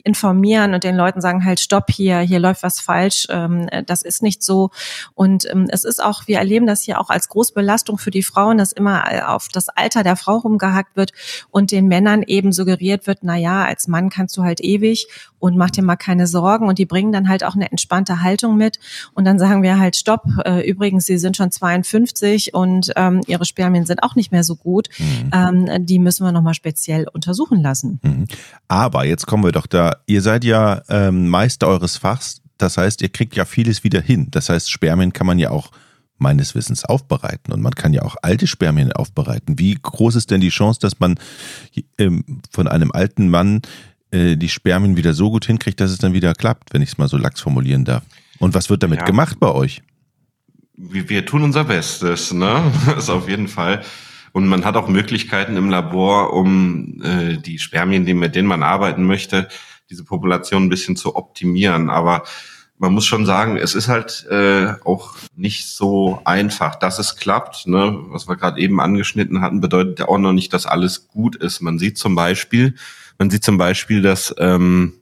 informieren 0.04 0.74
und 0.74 0.84
den 0.84 0.96
Leuten 0.96 1.20
sagen, 1.20 1.44
halt, 1.44 1.60
stopp 1.60 1.90
hier, 1.90 2.18
hier 2.20 2.38
läuft 2.38 2.62
was 2.62 2.80
falsch, 2.80 3.26
ähm, 3.30 3.68
das 3.86 4.02
ist 4.02 4.22
nicht 4.22 4.42
so. 4.42 4.70
Und 5.14 5.48
ähm, 5.50 5.66
es 5.68 5.84
ist 5.84 6.02
auch, 6.02 6.26
wir 6.26 6.38
erleben 6.38 6.66
das 6.66 6.82
hier 6.82 7.00
auch 7.00 7.10
als 7.10 7.28
Großbelastung 7.28 7.98
für 7.98 8.10
die 8.10 8.22
Frauen, 8.22 8.58
dass 8.58 8.72
immer 8.72 9.28
auf 9.28 9.48
das 9.48 9.68
Alter 9.68 10.02
der 10.02 10.16
Frau 10.16 10.36
rumgehackt 10.36 10.96
wird 10.96 11.12
und 11.50 11.70
den 11.70 11.86
Männern 11.86 12.22
eben 12.22 12.52
suggeriert 12.52 13.06
wird, 13.06 13.20
na 13.22 13.36
ja, 13.36 13.64
als 13.64 13.88
Mann 13.88 14.10
kannst 14.10 14.36
du 14.36 14.42
halt 14.42 14.60
ewig 14.60 15.06
und 15.44 15.58
mach 15.58 15.70
dir 15.70 15.82
mal 15.82 15.96
keine 15.96 16.26
Sorgen. 16.26 16.68
Und 16.68 16.78
die 16.78 16.86
bringen 16.86 17.12
dann 17.12 17.28
halt 17.28 17.44
auch 17.44 17.54
eine 17.54 17.70
entspannte 17.70 18.22
Haltung 18.22 18.56
mit. 18.56 18.78
Und 19.12 19.26
dann 19.26 19.38
sagen 19.38 19.62
wir 19.62 19.78
halt, 19.78 19.94
stopp, 19.94 20.24
äh, 20.44 20.66
übrigens, 20.66 21.04
sie 21.04 21.18
sind 21.18 21.36
schon 21.36 21.50
52 21.50 22.54
und 22.54 22.92
ähm, 22.96 23.20
ihre 23.26 23.44
Spermien 23.44 23.84
sind 23.84 24.02
auch 24.02 24.14
nicht 24.14 24.32
mehr 24.32 24.42
so 24.42 24.56
gut. 24.56 24.88
Mhm. 24.98 25.68
Ähm, 25.68 25.86
die 25.86 25.98
müssen 25.98 26.24
wir 26.24 26.32
nochmal 26.34 26.54
speziell 26.54 27.06
untersuchen 27.12 27.62
lassen. 27.62 28.00
Mhm. 28.02 28.26
Aber 28.68 29.06
jetzt 29.06 29.26
kommen 29.26 29.44
wir 29.44 29.52
doch 29.52 29.66
da, 29.66 29.96
ihr 30.06 30.20
seid 30.20 30.44
ja 30.44 30.82
ähm, 30.88 31.28
Meister 31.28 31.68
eures 31.68 31.96
Fachs, 31.96 32.42
das 32.58 32.76
heißt, 32.76 33.02
ihr 33.02 33.08
kriegt 33.08 33.34
ja 33.36 33.44
vieles 33.44 33.84
wieder 33.84 34.00
hin. 34.00 34.28
Das 34.30 34.48
heißt, 34.48 34.70
Spermien 34.70 35.12
kann 35.12 35.26
man 35.26 35.38
ja 35.38 35.50
auch 35.50 35.70
meines 36.18 36.54
Wissens 36.54 36.84
aufbereiten 36.84 37.52
und 37.52 37.60
man 37.60 37.74
kann 37.74 37.92
ja 37.92 38.02
auch 38.02 38.16
alte 38.22 38.46
Spermien 38.46 38.92
aufbereiten. 38.92 39.58
Wie 39.58 39.74
groß 39.74 40.14
ist 40.14 40.30
denn 40.30 40.40
die 40.40 40.50
Chance, 40.50 40.80
dass 40.80 41.00
man 41.00 41.16
ähm, 41.98 42.24
von 42.50 42.68
einem 42.68 42.92
alten 42.92 43.28
Mann 43.28 43.62
äh, 44.10 44.36
die 44.36 44.48
Spermien 44.48 44.96
wieder 44.96 45.12
so 45.12 45.30
gut 45.30 45.44
hinkriegt, 45.44 45.80
dass 45.80 45.90
es 45.90 45.98
dann 45.98 46.12
wieder 46.12 46.34
klappt, 46.34 46.72
wenn 46.72 46.82
ich 46.82 46.90
es 46.90 46.98
mal 46.98 47.08
so 47.08 47.16
lax 47.16 47.40
formulieren 47.40 47.84
darf. 47.84 48.04
Und 48.38 48.54
was 48.54 48.70
wird 48.70 48.82
damit 48.82 49.00
ja. 49.00 49.04
gemacht 49.04 49.40
bei 49.40 49.50
euch? 49.50 49.82
Wir, 50.76 51.08
wir 51.08 51.26
tun 51.26 51.42
unser 51.42 51.64
Bestes, 51.64 52.32
ne? 52.32 52.72
Das 52.86 53.04
ist 53.04 53.10
auf 53.10 53.28
jeden 53.28 53.48
Fall. 53.48 53.82
Und 54.34 54.48
man 54.48 54.64
hat 54.64 54.76
auch 54.76 54.88
Möglichkeiten 54.88 55.56
im 55.56 55.70
Labor, 55.70 56.32
um 56.32 57.00
äh, 57.04 57.36
die 57.36 57.60
Spermien, 57.60 58.02
mit 58.18 58.34
denen 58.34 58.48
man 58.48 58.64
arbeiten 58.64 59.04
möchte, 59.04 59.46
diese 59.90 60.02
Population 60.02 60.64
ein 60.64 60.68
bisschen 60.68 60.96
zu 60.96 61.14
optimieren. 61.14 61.88
Aber 61.88 62.24
man 62.76 62.92
muss 62.92 63.06
schon 63.06 63.26
sagen, 63.26 63.56
es 63.56 63.76
ist 63.76 63.86
halt 63.86 64.26
äh, 64.28 64.72
auch 64.84 65.14
nicht 65.36 65.68
so 65.68 66.20
einfach, 66.24 66.74
dass 66.74 66.98
es 66.98 67.14
klappt. 67.14 67.68
Ne? 67.68 67.96
Was 68.08 68.26
wir 68.26 68.34
gerade 68.34 68.60
eben 68.60 68.80
angeschnitten 68.80 69.40
hatten, 69.40 69.60
bedeutet 69.60 70.00
ja 70.00 70.08
auch 70.08 70.18
noch 70.18 70.32
nicht, 70.32 70.52
dass 70.52 70.66
alles 70.66 71.06
gut 71.06 71.36
ist. 71.36 71.60
Man 71.60 71.78
sieht 71.78 71.96
zum 71.96 72.16
Beispiel, 72.16 72.74
man 73.20 73.30
sieht 73.30 73.44
zum 73.44 73.56
Beispiel, 73.56 74.02
dass 74.02 74.34
ähm, 74.38 74.94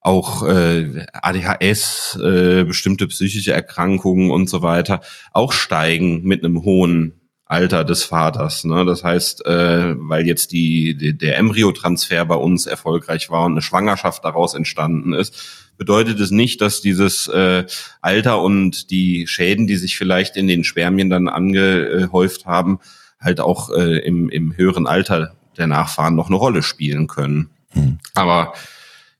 auch 0.00 0.46
äh, 0.46 1.06
ADHS, 1.12 2.20
äh, 2.22 2.62
bestimmte 2.62 3.08
psychische 3.08 3.52
Erkrankungen 3.52 4.30
und 4.30 4.48
so 4.48 4.62
weiter 4.62 5.00
auch 5.32 5.50
steigen 5.50 6.22
mit 6.22 6.44
einem 6.44 6.62
hohen 6.62 7.18
Alter 7.48 7.82
des 7.82 8.04
Vaters. 8.04 8.64
Ne? 8.64 8.84
Das 8.84 9.02
heißt, 9.02 9.46
äh, 9.46 9.94
weil 9.98 10.26
jetzt 10.26 10.52
die, 10.52 10.94
die, 10.94 11.16
der 11.16 11.38
Embryotransfer 11.38 12.24
bei 12.26 12.34
uns 12.34 12.66
erfolgreich 12.66 13.30
war 13.30 13.46
und 13.46 13.52
eine 13.52 13.62
Schwangerschaft 13.62 14.22
daraus 14.24 14.54
entstanden 14.54 15.14
ist, 15.14 15.34
bedeutet 15.78 16.20
es 16.20 16.30
nicht, 16.30 16.60
dass 16.60 16.82
dieses 16.82 17.26
äh, 17.28 17.64
Alter 18.02 18.42
und 18.42 18.90
die 18.90 19.26
Schäden, 19.26 19.66
die 19.66 19.76
sich 19.76 19.96
vielleicht 19.96 20.36
in 20.36 20.46
den 20.46 20.62
Spermien 20.62 21.08
dann 21.08 21.28
angehäuft 21.28 22.44
haben, 22.44 22.80
halt 23.18 23.40
auch 23.40 23.70
äh, 23.70 23.98
im, 23.98 24.28
im 24.28 24.54
höheren 24.54 24.86
Alter 24.86 25.34
der 25.56 25.68
Nachfahren 25.68 26.14
noch 26.14 26.26
eine 26.26 26.36
Rolle 26.36 26.62
spielen 26.62 27.06
können. 27.06 27.50
Hm. 27.70 27.98
Aber 28.14 28.52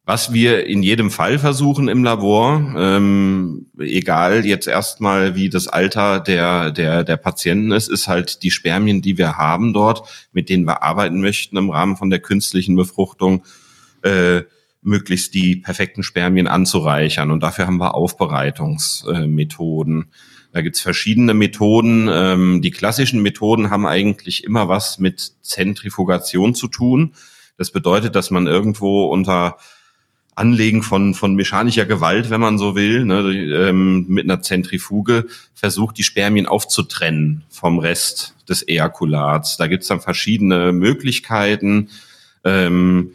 was 0.09 0.33
wir 0.33 0.67
in 0.67 0.83
jedem 0.83 1.11
Fall 1.11 1.39
versuchen 1.39 1.89
im 1.89 2.03
Labor, 2.03 2.75
ähm, 2.79 3.67
egal 3.79 4.47
jetzt 4.47 4.67
erstmal 4.67 5.35
wie 5.35 5.51
das 5.51 5.69
Alter 5.69 6.21
der, 6.21 6.71
der, 6.71 7.05
der 7.05 7.19
Patienten 7.19 7.73
ist, 7.73 7.89
ist 7.89 8.09
halt 8.09 8.43
die 8.43 8.51
Spermien, 8.51 9.03
die 9.03 9.19
wir 9.19 9.37
haben 9.37 9.75
dort, 9.75 10.09
mit 10.33 10.49
denen 10.49 10.65
wir 10.65 10.83
arbeiten 10.83 11.21
möchten 11.21 11.59
im 11.59 11.69
Rahmen 11.69 11.99
von 11.99 12.09
der 12.09 12.21
künstlichen 12.21 12.75
Befruchtung, 12.75 13.45
äh, 14.01 14.45
möglichst 14.81 15.35
die 15.35 15.57
perfekten 15.57 16.03
Spermien 16.03 16.47
anzureichern. 16.47 17.31
Und 17.31 17.43
dafür 17.43 17.67
haben 17.67 17.77
wir 17.77 17.95
Aufbereitungsmethoden. 17.95 20.05
Äh, 20.05 20.07
da 20.55 20.63
gibt's 20.63 20.81
verschiedene 20.81 21.35
Methoden. 21.35 22.09
Ähm, 22.11 22.63
die 22.63 22.71
klassischen 22.71 23.21
Methoden 23.21 23.69
haben 23.69 23.87
eigentlich 23.87 24.43
immer 24.43 24.71
was 24.71 24.99
mit 24.99 25.35
Zentrifugation 25.43 26.55
zu 26.55 26.69
tun. 26.69 27.13
Das 27.59 27.73
bedeutet, 27.73 28.17
dass 28.17 28.31
man 28.31 28.47
irgendwo 28.47 29.05
unter 29.05 29.59
Anlegen 30.39 30.83
von, 30.83 31.15
von 31.15 31.35
mechanischer 31.35 31.85
Gewalt, 31.85 32.31
wenn 32.31 32.41
man 32.41 32.59
so 32.59 32.75
will, 32.75 33.05
ne, 33.05 33.21
ähm, 33.69 34.07
mit 34.09 34.25
einer 34.25 34.41
Zentrifuge 34.41 35.27
versucht, 35.55 35.99
die 35.99 36.05
Spermien 36.05 36.47
aufzutrennen 36.47 37.43
vom 37.51 37.79
Rest 37.79 38.35
des 38.49 38.67
Ejakulats. 38.67 39.57
Da 39.57 39.67
gibt's 39.67 39.89
dann 39.89 40.01
verschiedene 40.01 40.73
Möglichkeiten. 40.73 41.91
Ähm, 42.45 43.13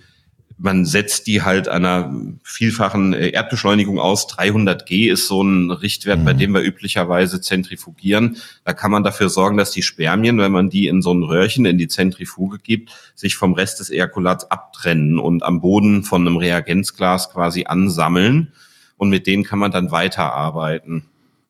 man 0.63 0.85
setzt 0.85 1.27
die 1.27 1.41
halt 1.41 1.67
einer 1.67 2.15
vielfachen 2.41 3.11
äh, 3.11 3.31
Erdbeschleunigung 3.31 3.99
aus. 3.99 4.27
300 4.27 4.85
G 4.85 5.09
ist 5.09 5.27
so 5.27 5.43
ein 5.43 5.71
Richtwert, 5.71 6.19
mhm. 6.19 6.23
bei 6.23 6.31
dem 6.31 6.53
wir 6.53 6.61
üblicherweise 6.61 7.41
zentrifugieren. 7.41 8.37
Da 8.63 8.71
kann 8.71 8.89
man 8.89 9.03
dafür 9.03 9.27
sorgen, 9.27 9.57
dass 9.57 9.71
die 9.71 9.81
Spermien, 9.81 10.37
wenn 10.37 10.53
man 10.53 10.69
die 10.69 10.87
in 10.87 11.01
so 11.01 11.13
ein 11.13 11.23
Röhrchen 11.23 11.65
in 11.65 11.77
die 11.77 11.89
Zentrifuge 11.89 12.59
gibt, 12.59 12.91
sich 13.13 13.35
vom 13.35 13.51
Rest 13.51 13.81
des 13.81 13.89
Ejakulats 13.89 14.49
abtrennen 14.51 15.19
und 15.19 15.43
am 15.43 15.59
Boden 15.59 16.05
von 16.05 16.25
einem 16.25 16.37
Reagenzglas 16.37 17.29
quasi 17.29 17.65
ansammeln. 17.65 18.53
Und 18.95 19.09
mit 19.09 19.27
denen 19.27 19.43
kann 19.43 19.59
man 19.59 19.71
dann 19.71 19.91
weiterarbeiten. 19.91 21.03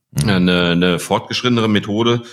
Mhm. 0.10 0.27
Eine, 0.27 0.70
eine 0.72 0.98
fortgeschrittenere 0.98 1.70
Methode, 1.70 2.24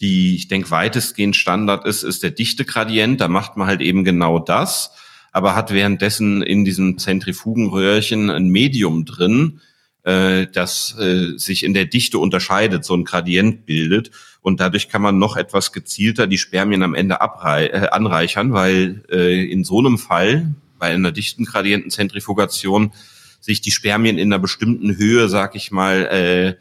die 0.00 0.36
ich 0.36 0.46
denke 0.46 0.70
weitestgehend 0.70 1.34
Standard 1.34 1.84
ist, 1.84 2.04
ist 2.04 2.22
der 2.22 2.30
Dichtegradient. 2.30 3.20
Da 3.20 3.26
macht 3.26 3.56
man 3.56 3.66
halt 3.66 3.80
eben 3.80 4.04
genau 4.04 4.38
das 4.38 4.92
aber 5.32 5.54
hat 5.54 5.72
währenddessen 5.72 6.42
in 6.42 6.64
diesem 6.64 6.98
Zentrifugenröhrchen 6.98 8.30
ein 8.30 8.48
Medium 8.48 9.04
drin, 9.04 9.60
äh, 10.04 10.46
das 10.52 10.96
äh, 10.98 11.36
sich 11.36 11.64
in 11.64 11.74
der 11.74 11.84
Dichte 11.84 12.18
unterscheidet, 12.18 12.84
so 12.84 12.94
ein 12.94 13.04
Gradient 13.04 13.66
bildet. 13.66 14.10
Und 14.40 14.60
dadurch 14.60 14.88
kann 14.88 15.02
man 15.02 15.18
noch 15.18 15.36
etwas 15.36 15.72
gezielter 15.72 16.26
die 16.26 16.38
Spermien 16.38 16.82
am 16.82 16.94
Ende 16.94 17.16
äh, 17.16 17.88
anreichern, 17.88 18.52
weil 18.52 19.04
äh, 19.10 19.44
in 19.50 19.64
so 19.64 19.78
einem 19.78 19.98
Fall, 19.98 20.54
bei 20.78 20.88
einer 20.88 21.12
dichten 21.12 21.44
Gradientenzentrifugation, 21.44 22.92
sich 23.40 23.60
die 23.60 23.70
Spermien 23.70 24.18
in 24.18 24.32
einer 24.32 24.40
bestimmten 24.40 24.96
Höhe, 24.96 25.28
sag 25.28 25.54
ich 25.54 25.70
mal, 25.70 26.06
äh, 26.06 26.54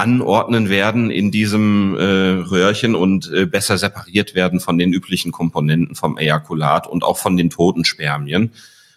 anordnen 0.00 0.70
werden 0.70 1.10
in 1.10 1.30
diesem 1.30 1.94
äh, 1.94 2.02
Röhrchen 2.02 2.94
und 2.94 3.30
äh, 3.30 3.44
besser 3.44 3.76
separiert 3.76 4.34
werden 4.34 4.58
von 4.58 4.78
den 4.78 4.90
üblichen 4.92 5.30
Komponenten 5.30 5.94
vom 5.94 6.16
Ejakulat 6.16 6.86
und 6.86 7.04
auch 7.04 7.18
von 7.18 7.36
den 7.36 7.50
toten 7.50 7.84
Spermien. 7.84 8.52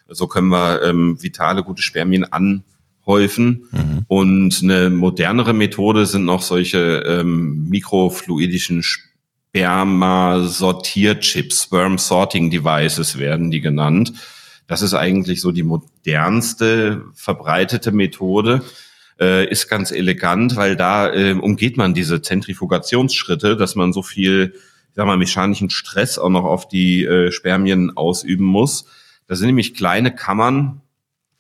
So 0.08 0.28
können 0.28 0.48
wir 0.48 0.82
ähm, 0.84 1.22
vitale, 1.22 1.64
gute 1.64 1.82
Spermien 1.82 2.26
anhäufen. 2.32 3.66
Mhm. 3.72 4.06
Und 4.08 4.62
eine 4.64 4.90
modernere 4.90 5.54
Methode 5.54 6.06
sind 6.06 6.24
noch 6.24 6.42
solche 6.42 7.04
ähm, 7.06 7.68
mikrofluidischen 7.70 8.84
Sperma-Sortierchips, 8.84 11.64
Sperm 11.64 11.98
Sorting 11.98 12.50
Devices 12.50 13.18
werden 13.18 13.52
die 13.52 13.62
genannt. 13.62 14.14
Das 14.68 14.82
ist 14.82 14.94
eigentlich 14.94 15.42
so 15.42 15.52
die 15.52 15.64
modernste 15.64 17.02
verbreitete 17.14 17.92
Methode 17.92 18.62
äh, 19.24 19.46
ist 19.50 19.70
ganz 19.70 19.92
elegant, 19.92 20.58
weil 20.58 20.76
da 20.76 21.12
äh, 21.14 21.34
umgeht 21.34 21.78
man 21.78 21.94
diese 21.94 22.22
Zentrifugationsschritte, 22.22 23.56
dass 23.56 23.76
man 23.76 23.94
so 23.94 24.04
viel, 24.04 24.54
ich 24.54 24.96
sag 24.96 25.06
mal, 25.06 25.18
mechanischen 25.18 25.70
Stress 25.70 26.20
auch 26.20 26.30
noch 26.30 26.44
auf 26.44 26.68
die 26.68 27.06
äh, 27.06 27.32
Spermien 27.32 27.96
ausüben 27.96 28.46
muss. 28.46 28.86
Das 29.28 29.40
sind 29.40 29.48
nämlich 29.48 29.76
kleine 29.76 30.14
Kammern, 30.14 30.82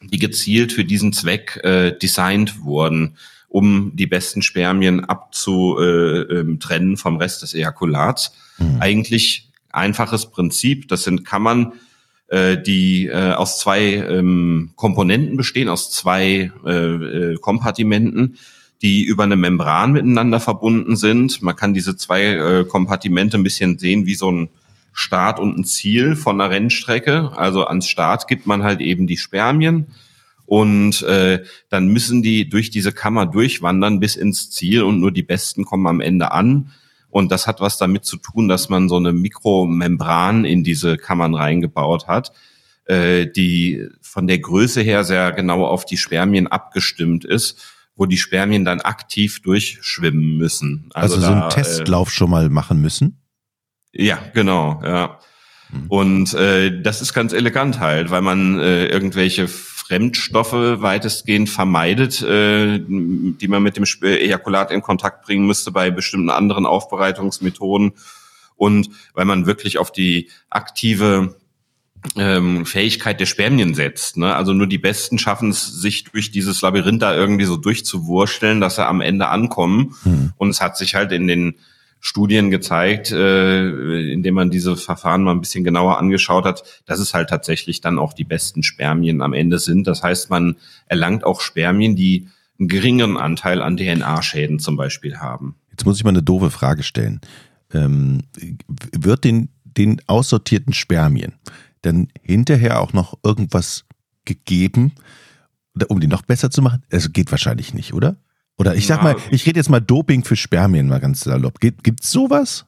die 0.01 0.19
gezielt 0.19 0.71
für 0.71 0.85
diesen 0.85 1.11
Zweck 1.11 1.59
äh, 1.63 1.91
designt 1.91 2.63
wurden, 2.63 3.17
um 3.49 3.91
die 3.95 4.07
besten 4.07 4.41
Spermien 4.41 5.03
abzutrennen 5.03 6.89
äh, 6.89 6.91
ähm, 6.91 6.97
vom 6.97 7.17
Rest 7.17 7.41
des 7.41 7.53
Ejakulats. 7.53 8.33
Mhm. 8.57 8.77
Eigentlich 8.79 9.51
einfaches 9.69 10.27
Prinzip. 10.31 10.87
Das 10.87 11.03
sind 11.03 11.25
Kammern, 11.25 11.73
äh, 12.33 12.61
die 12.61 13.05
äh, 13.07 13.33
aus 13.33 13.59
zwei 13.59 13.93
ähm, 13.93 14.71
Komponenten 14.75 15.37
bestehen, 15.37 15.69
aus 15.69 15.91
zwei 15.91 16.51
äh, 16.65 16.71
äh, 16.71 17.37
Kompartimenten, 17.37 18.37
die 18.81 19.03
über 19.03 19.23
eine 19.23 19.35
Membran 19.35 19.91
miteinander 19.91 20.39
verbunden 20.39 20.95
sind. 20.95 21.43
Man 21.43 21.55
kann 21.55 21.75
diese 21.75 21.95
zwei 21.95 22.23
äh, 22.23 22.65
Kompartimente 22.65 23.37
ein 23.37 23.43
bisschen 23.43 23.77
sehen 23.77 24.07
wie 24.07 24.15
so 24.15 24.31
ein 24.31 24.49
Start 24.93 25.39
und 25.39 25.59
ein 25.59 25.63
Ziel 25.63 26.15
von 26.15 26.41
einer 26.41 26.49
Rennstrecke. 26.49 27.31
Also 27.35 27.65
ans 27.67 27.87
Start 27.87 28.27
gibt 28.27 28.47
man 28.47 28.63
halt 28.63 28.81
eben 28.81 29.05
die 29.05 29.17
Spermien 29.17 29.87
und 30.47 31.03
äh, 31.03 31.43
dann 31.69 31.87
müssen 31.87 32.23
die 32.23 32.49
durch 32.49 32.71
diese 32.71 32.91
Kammer 32.91 33.27
durchwandern 33.27 33.99
bis 33.99 34.15
ins 34.15 34.49
Ziel 34.49 34.81
und 34.81 34.99
nur 34.99 35.11
die 35.11 35.23
Besten 35.23 35.65
kommen 35.65 35.85
am 35.85 36.01
Ende 36.01 36.31
an. 36.31 36.71
Und 37.13 37.31
das 37.31 37.45
hat 37.45 37.61
was 37.61 37.77
damit 37.77 38.05
zu 38.05 38.17
tun, 38.17 38.47
dass 38.47 38.69
man 38.69 38.89
so 38.89 38.97
eine 38.97 39.13
Mikromembran 39.13 40.45
in 40.45 40.63
diese 40.63 40.97
Kammern 40.97 41.35
reingebaut 41.35 42.07
hat, 42.07 42.31
äh, 42.85 43.27
die 43.27 43.87
von 44.01 44.25
der 44.25 44.39
Größe 44.39 44.81
her 44.81 45.03
sehr 45.03 45.31
genau 45.31 45.63
auf 45.63 45.85
die 45.85 45.97
Spermien 45.97 46.47
abgestimmt 46.47 47.23
ist, 47.23 47.61
wo 47.95 48.07
die 48.07 48.17
Spermien 48.17 48.65
dann 48.65 48.81
aktiv 48.81 49.43
durchschwimmen 49.43 50.37
müssen. 50.37 50.89
Also, 50.95 51.17
also 51.17 51.27
so 51.27 51.33
einen 51.33 51.49
Testlauf 51.51 52.07
äh, 52.07 52.11
schon 52.11 52.31
mal 52.31 52.49
machen 52.49 52.81
müssen? 52.81 53.21
Ja, 53.91 54.17
genau, 54.33 54.81
ja. 54.83 55.19
Hm. 55.69 55.85
Und 55.89 56.33
äh, 56.33 56.81
das 56.81 57.03
ist 57.03 57.13
ganz 57.13 57.31
elegant 57.31 57.79
halt, 57.79 58.09
weil 58.09 58.23
man 58.23 58.59
äh, 58.59 58.87
irgendwelche 58.87 59.47
Fremdstoffe 59.85 60.53
weitestgehend 60.53 61.49
vermeidet, 61.49 62.21
äh, 62.21 62.79
die 62.79 63.47
man 63.47 63.63
mit 63.63 63.75
dem 63.75 63.83
Ejakulat 64.01 64.71
in 64.71 64.81
Kontakt 64.81 65.25
bringen 65.25 65.45
müsste 65.45 65.71
bei 65.71 65.91
bestimmten 65.91 66.29
anderen 66.29 66.65
Aufbereitungsmethoden. 66.65 67.93
Und 68.55 68.89
weil 69.13 69.25
man 69.25 69.45
wirklich 69.45 69.77
auf 69.77 69.91
die 69.91 70.29
aktive 70.49 71.35
ähm, 72.15 72.65
Fähigkeit 72.65 73.19
der 73.19 73.25
Spermien 73.25 73.73
setzt. 73.73 74.17
Ne? 74.17 74.33
Also 74.33 74.53
nur 74.53 74.67
die 74.67 74.77
Besten 74.77 75.17
schaffen 75.17 75.49
es, 75.49 75.65
sich 75.65 76.05
durch 76.05 76.31
dieses 76.31 76.61
Labyrinth 76.61 77.01
da 77.01 77.15
irgendwie 77.15 77.45
so 77.45 77.57
durchzuwursteln, 77.57 78.61
dass 78.61 78.75
sie 78.75 78.87
am 78.87 79.01
Ende 79.01 79.27
ankommen. 79.27 79.95
Mhm. 80.03 80.33
Und 80.37 80.49
es 80.49 80.61
hat 80.61 80.77
sich 80.77 80.95
halt 80.95 81.11
in 81.11 81.27
den 81.27 81.55
Studien 82.05 82.51
gezeigt, 82.51 83.13
äh, 83.13 84.11
indem 84.11 84.33
man 84.35 84.49
diese 84.49 84.75
Verfahren 84.75 85.23
mal 85.23 85.31
ein 85.31 85.39
bisschen 85.39 85.63
genauer 85.63 85.99
angeschaut 85.99 86.43
hat, 86.43 86.83
dass 86.85 86.99
es 86.99 87.13
halt 87.13 87.29
tatsächlich 87.29 87.79
dann 87.79 87.97
auch 87.97 88.11
die 88.11 88.25
besten 88.25 88.61
Spermien 88.61 89.21
am 89.21 89.31
Ende 89.31 89.57
sind. 89.57 89.87
Das 89.87 90.03
heißt, 90.03 90.29
man 90.29 90.57
erlangt 90.87 91.23
auch 91.23 91.39
Spermien, 91.39 91.95
die 91.95 92.27
einen 92.59 92.67
geringeren 92.67 93.15
Anteil 93.15 93.61
an 93.61 93.77
DNA-Schäden 93.77 94.59
zum 94.59 94.75
Beispiel 94.75 95.19
haben. 95.19 95.55
Jetzt 95.71 95.85
muss 95.85 95.95
ich 95.95 96.03
mal 96.03 96.09
eine 96.09 96.21
doofe 96.21 96.51
Frage 96.51 96.83
stellen. 96.83 97.21
Ähm, 97.73 98.23
wird 98.91 99.23
den, 99.23 99.47
den 99.63 100.01
aussortierten 100.05 100.73
Spermien 100.73 101.35
dann 101.83 102.09
hinterher 102.21 102.81
auch 102.81 102.91
noch 102.91 103.17
irgendwas 103.23 103.85
gegeben, 104.25 104.91
um 105.87 106.01
die 106.01 106.07
noch 106.07 106.23
besser 106.23 106.51
zu 106.51 106.61
machen? 106.61 106.83
Also 106.91 107.11
geht 107.11 107.31
wahrscheinlich 107.31 107.73
nicht, 107.73 107.93
oder? 107.93 108.17
Oder 108.57 108.75
ich 108.75 108.87
sag 108.87 108.97
ja. 108.97 109.03
mal, 109.03 109.15
ich 109.31 109.45
rede 109.45 109.59
jetzt 109.59 109.69
mal 109.69 109.79
Doping 109.79 110.23
für 110.23 110.35
Spermien 110.35 110.87
mal 110.87 110.99
ganz 110.99 111.21
salopp. 111.21 111.59
Gibt, 111.59 111.83
gibt's 111.83 112.11
sowas? 112.11 112.65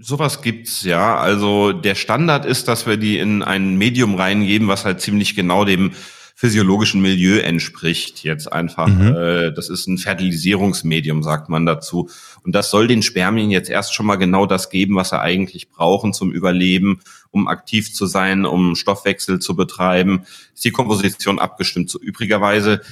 Sowas 0.00 0.42
gibt's, 0.42 0.84
ja. 0.84 1.16
Also 1.16 1.72
der 1.72 1.94
Standard 1.94 2.44
ist, 2.44 2.68
dass 2.68 2.86
wir 2.86 2.96
die 2.96 3.18
in 3.18 3.42
ein 3.42 3.76
Medium 3.76 4.14
reingeben, 4.14 4.68
was 4.68 4.84
halt 4.84 5.00
ziemlich 5.00 5.34
genau 5.34 5.64
dem 5.64 5.92
physiologischen 6.38 7.02
Milieu 7.02 7.38
entspricht. 7.38 8.22
Jetzt 8.22 8.52
einfach, 8.52 8.86
mhm. 8.86 9.16
äh, 9.16 9.52
das 9.52 9.68
ist 9.68 9.88
ein 9.88 9.98
Fertilisierungsmedium, 9.98 11.24
sagt 11.24 11.48
man 11.48 11.66
dazu. 11.66 12.10
Und 12.44 12.54
das 12.54 12.70
soll 12.70 12.86
den 12.86 13.02
Spermien 13.02 13.50
jetzt 13.50 13.68
erst 13.68 13.92
schon 13.92 14.06
mal 14.06 14.14
genau 14.14 14.46
das 14.46 14.70
geben, 14.70 14.94
was 14.94 15.08
sie 15.08 15.20
eigentlich 15.20 15.68
brauchen 15.68 16.12
zum 16.12 16.30
Überleben, 16.30 17.00
um 17.32 17.48
aktiv 17.48 17.92
zu 17.92 18.06
sein, 18.06 18.46
um 18.46 18.76
Stoffwechsel 18.76 19.40
zu 19.40 19.56
betreiben. 19.56 20.26
Ist 20.54 20.64
die 20.64 20.70
Komposition 20.70 21.40
abgestimmt. 21.40 21.90
So 21.90 21.98
übrigerweise 21.98 22.82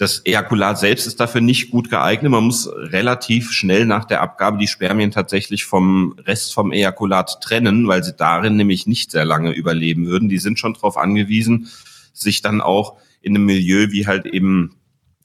das 0.00 0.24
Ejakulat 0.24 0.78
selbst 0.78 1.06
ist 1.06 1.20
dafür 1.20 1.42
nicht 1.42 1.70
gut 1.70 1.90
geeignet. 1.90 2.32
Man 2.32 2.44
muss 2.44 2.66
relativ 2.74 3.52
schnell 3.52 3.84
nach 3.84 4.06
der 4.06 4.22
Abgabe 4.22 4.56
die 4.56 4.66
Spermien 4.66 5.10
tatsächlich 5.10 5.66
vom 5.66 6.14
Rest 6.24 6.54
vom 6.54 6.72
Ejakulat 6.72 7.42
trennen, 7.42 7.86
weil 7.86 8.02
sie 8.02 8.16
darin 8.16 8.56
nämlich 8.56 8.86
nicht 8.86 9.10
sehr 9.10 9.26
lange 9.26 9.52
überleben 9.52 10.06
würden. 10.06 10.30
Die 10.30 10.38
sind 10.38 10.58
schon 10.58 10.72
darauf 10.72 10.96
angewiesen, 10.96 11.68
sich 12.14 12.40
dann 12.40 12.62
auch 12.62 12.96
in 13.20 13.36
einem 13.36 13.44
Milieu 13.44 13.88
wie 13.90 14.06
halt 14.06 14.24
eben 14.24 14.76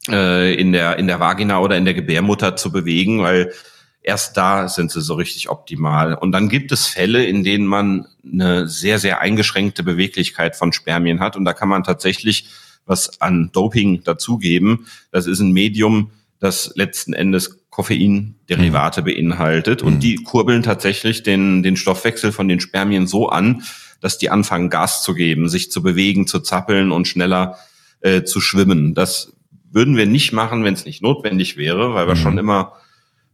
äh, 0.09 0.53
in 0.55 0.73
der 0.73 0.99
in 0.99 1.07
der 1.07 1.21
Vagina 1.21 1.59
oder 1.61 1.77
in 1.77 1.85
der 1.85 1.93
Gebärmutter 1.93 2.57
zu 2.57 2.69
bewegen, 2.69 3.21
weil 3.21 3.53
erst 4.01 4.35
da 4.35 4.67
sind 4.67 4.91
sie 4.91 4.99
so 4.99 5.13
richtig 5.13 5.47
optimal. 5.47 6.15
Und 6.15 6.33
dann 6.33 6.49
gibt 6.49 6.73
es 6.73 6.85
Fälle, 6.85 7.23
in 7.23 7.45
denen 7.45 7.65
man 7.65 8.07
eine 8.29 8.67
sehr 8.67 8.99
sehr 8.99 9.21
eingeschränkte 9.21 9.83
Beweglichkeit 9.83 10.57
von 10.57 10.73
Spermien 10.73 11.21
hat 11.21 11.37
und 11.37 11.45
da 11.45 11.53
kann 11.53 11.69
man 11.69 11.85
tatsächlich 11.85 12.49
was 12.85 13.21
an 13.21 13.51
Doping 13.51 14.03
dazugeben. 14.03 14.87
Das 15.11 15.27
ist 15.27 15.39
ein 15.39 15.51
Medium, 15.51 16.11
das 16.39 16.71
letzten 16.75 17.13
Endes 17.13 17.65
Koffeinderivate 17.69 19.01
mhm. 19.01 19.05
beinhaltet 19.05 19.81
und 19.81 19.95
mhm. 19.95 19.99
die 19.99 20.15
kurbeln 20.15 20.63
tatsächlich 20.63 21.23
den, 21.23 21.61
den 21.61 21.75
Stoffwechsel 21.75 22.31
von 22.31 22.47
den 22.47 22.61
Spermien 22.61 23.05
so 23.05 23.27
an, 23.27 23.63
dass 23.99 24.17
die 24.17 24.29
anfangen 24.29 24.69
Gas 24.69 25.03
zu 25.03 25.13
geben, 25.13 25.49
sich 25.49 25.71
zu 25.71 25.81
bewegen, 25.81 26.27
zu 26.27 26.39
zappeln 26.39 26.91
und 26.91 27.07
schneller 27.07 27.57
äh, 27.99 28.23
zu 28.23 28.39
schwimmen. 28.39 28.93
Das 28.93 29.33
würden 29.71 29.97
wir 29.97 30.05
nicht 30.05 30.31
machen, 30.31 30.63
wenn 30.63 30.73
es 30.73 30.85
nicht 30.85 31.01
notwendig 31.01 31.57
wäre, 31.57 31.93
weil 31.93 32.07
wir 32.07 32.15
mhm. 32.15 32.19
schon 32.19 32.37
immer 32.37 32.73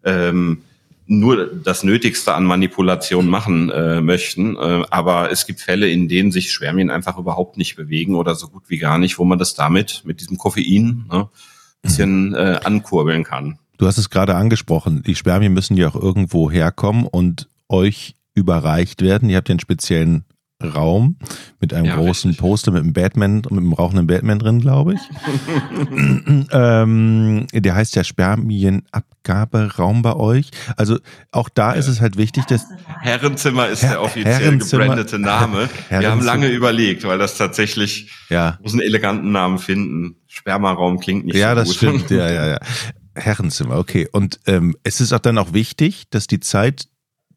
ähm, 0.04 0.64
nur 1.12 1.46
das 1.48 1.84
Nötigste 1.84 2.34
an 2.34 2.46
Manipulation 2.46 3.28
machen 3.28 3.70
äh, 3.70 4.00
möchten. 4.00 4.56
Äh, 4.56 4.84
aber 4.90 5.30
es 5.30 5.46
gibt 5.46 5.60
Fälle, 5.60 5.90
in 5.90 6.08
denen 6.08 6.32
sich 6.32 6.52
Schwärmien 6.52 6.90
einfach 6.90 7.18
überhaupt 7.18 7.58
nicht 7.58 7.76
bewegen 7.76 8.16
oder 8.16 8.34
so 8.34 8.48
gut 8.48 8.64
wie 8.68 8.78
gar 8.78 8.98
nicht, 8.98 9.20
wo 9.20 9.26
man 9.26 9.38
das 9.38 9.54
damit, 9.54 10.04
mit 10.06 10.22
diesem 10.22 10.38
Koffein, 10.38 11.06
ne, 11.12 11.30
bisschen 11.82 12.34
äh, 12.34 12.60
ankurbeln 12.64 13.24
kann. 13.24 13.60
Du 13.78 13.88
hast 13.88 13.98
es 13.98 14.10
gerade 14.10 14.36
angesprochen, 14.36 15.04
die 15.04 15.16
Spermien 15.16 15.54
müssen 15.54 15.76
ja 15.76 15.90
auch 15.90 15.96
irgendwo 15.96 16.50
herkommen 16.50 17.06
und 17.06 17.50
euch 17.68 18.16
überreicht 18.34 19.02
werden. 19.02 19.30
Ihr 19.30 19.38
habt 19.38 19.50
ja 19.50 19.54
einen 19.54 19.60
speziellen 19.60 20.24
Raum 20.70 21.18
mit 21.60 21.74
einem 21.74 21.86
ja, 21.86 21.96
großen 21.96 22.32
richtig. 22.32 22.42
Poster 22.42 22.72
mit 22.72 22.84
einem 22.84 22.94
Batman, 22.94 23.36
mit 23.36 23.52
einem 23.52 23.74
rauchenden 23.74 24.08
Batman 24.08 24.40
drin, 24.40 24.62
glaube 24.62 24.96
ich. 24.96 25.00
ähm, 26.52 27.48
der 27.54 27.76
heißt 27.76 27.96
ja 27.96 28.04
Spermienabgaberaum 28.04 30.02
bei 30.02 30.16
euch. 30.16 30.52
Also 30.78 31.00
auch 31.32 31.50
da 31.50 31.74
ja. 31.74 31.80
ist 31.80 31.88
es 31.88 32.02
halt 32.02 32.18
wichtig, 32.18 32.46
dass 32.46 32.66
Herrenzimmer 33.00 33.68
ist 33.68 33.84
Her 33.84 33.92
der 33.92 34.02
offiziell 34.02 34.58
gebrandete 34.58 35.20
Name. 35.20 35.70
Wir 35.90 36.12
haben 36.12 36.24
lange 36.24 36.48
überlegt, 36.48 37.04
weil 37.04 37.18
das 37.18 37.38
tatsächlich 37.38 38.12
ja. 38.30 38.58
muss 38.62 38.74
einen 38.74 38.82
eleganten 38.82 39.32
Namen 39.32 39.60
finden. 39.60 40.16
Spermaraum 40.28 41.00
klingt 41.00 41.26
nicht 41.26 41.36
ja, 41.36 41.56
so 41.56 41.62
gut. 41.64 41.82
Ja, 41.82 41.92
das 41.92 41.98
stimmt. 41.98 42.10
Ja, 42.10 42.32
ja, 42.32 42.48
ja. 42.48 42.60
Herrenzimmer, 43.16 43.78
okay. 43.78 44.08
Und 44.12 44.40
ähm, 44.48 44.76
es 44.84 45.02
ist 45.02 45.14
auch 45.14 45.20
dann 45.20 45.38
auch 45.38 45.54
wichtig, 45.54 46.10
dass 46.10 46.28
die 46.28 46.40
Zeit, 46.40 46.88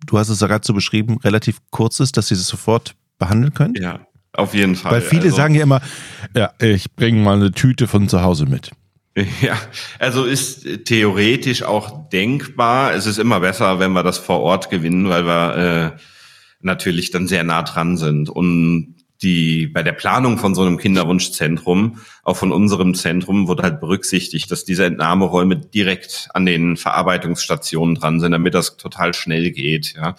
du 0.06 0.18
hast 0.18 0.28
es 0.28 0.40
ja 0.40 0.46
gerade 0.46 0.66
so 0.66 0.72
beschrieben, 0.72 1.18
relativ 1.22 1.58
kurz 1.70 2.00
ist, 2.00 2.16
dass 2.16 2.28
sie 2.28 2.34
es 2.34 2.46
sofort 2.46 2.94
behandeln 3.18 3.54
könnt? 3.54 3.78
Ja, 3.78 4.00
auf 4.32 4.54
jeden 4.54 4.76
Fall. 4.76 4.92
Weil 4.92 5.00
viele 5.00 5.24
also, 5.24 5.36
sagen 5.36 5.54
ja 5.54 5.62
immer, 5.62 5.80
ja, 6.34 6.52
ich 6.60 6.92
bringe 6.92 7.22
mal 7.22 7.36
eine 7.36 7.52
Tüte 7.52 7.86
von 7.86 8.08
zu 8.08 8.22
Hause 8.22 8.46
mit. 8.46 8.70
Ja, 9.40 9.56
also 10.00 10.24
ist 10.24 10.84
theoretisch 10.86 11.62
auch 11.62 12.08
denkbar. 12.08 12.94
Es 12.94 13.06
ist 13.06 13.18
immer 13.18 13.38
besser, 13.38 13.78
wenn 13.78 13.92
wir 13.92 14.02
das 14.02 14.18
vor 14.18 14.40
Ort 14.40 14.70
gewinnen, 14.70 15.08
weil 15.08 15.24
wir 15.24 15.94
äh, 15.94 16.00
natürlich 16.60 17.12
dann 17.12 17.28
sehr 17.28 17.44
nah 17.44 17.62
dran 17.62 17.96
sind. 17.96 18.28
Und 18.28 18.96
die 19.22 19.68
bei 19.68 19.82
der 19.82 19.92
Planung 19.92 20.38
von 20.38 20.54
so 20.54 20.62
einem 20.62 20.78
Kinderwunschzentrum, 20.78 21.98
auch 22.24 22.36
von 22.36 22.52
unserem 22.52 22.94
Zentrum, 22.94 23.46
wurde 23.46 23.62
halt 23.62 23.80
berücksichtigt, 23.80 24.50
dass 24.50 24.64
diese 24.64 24.84
Entnahmeräume 24.84 25.56
direkt 25.56 26.28
an 26.34 26.44
den 26.44 26.76
Verarbeitungsstationen 26.76 27.94
dran 27.94 28.20
sind, 28.20 28.32
damit 28.32 28.54
das 28.54 28.76
total 28.76 29.14
schnell 29.14 29.50
geht. 29.50 29.94
Ja. 29.94 30.16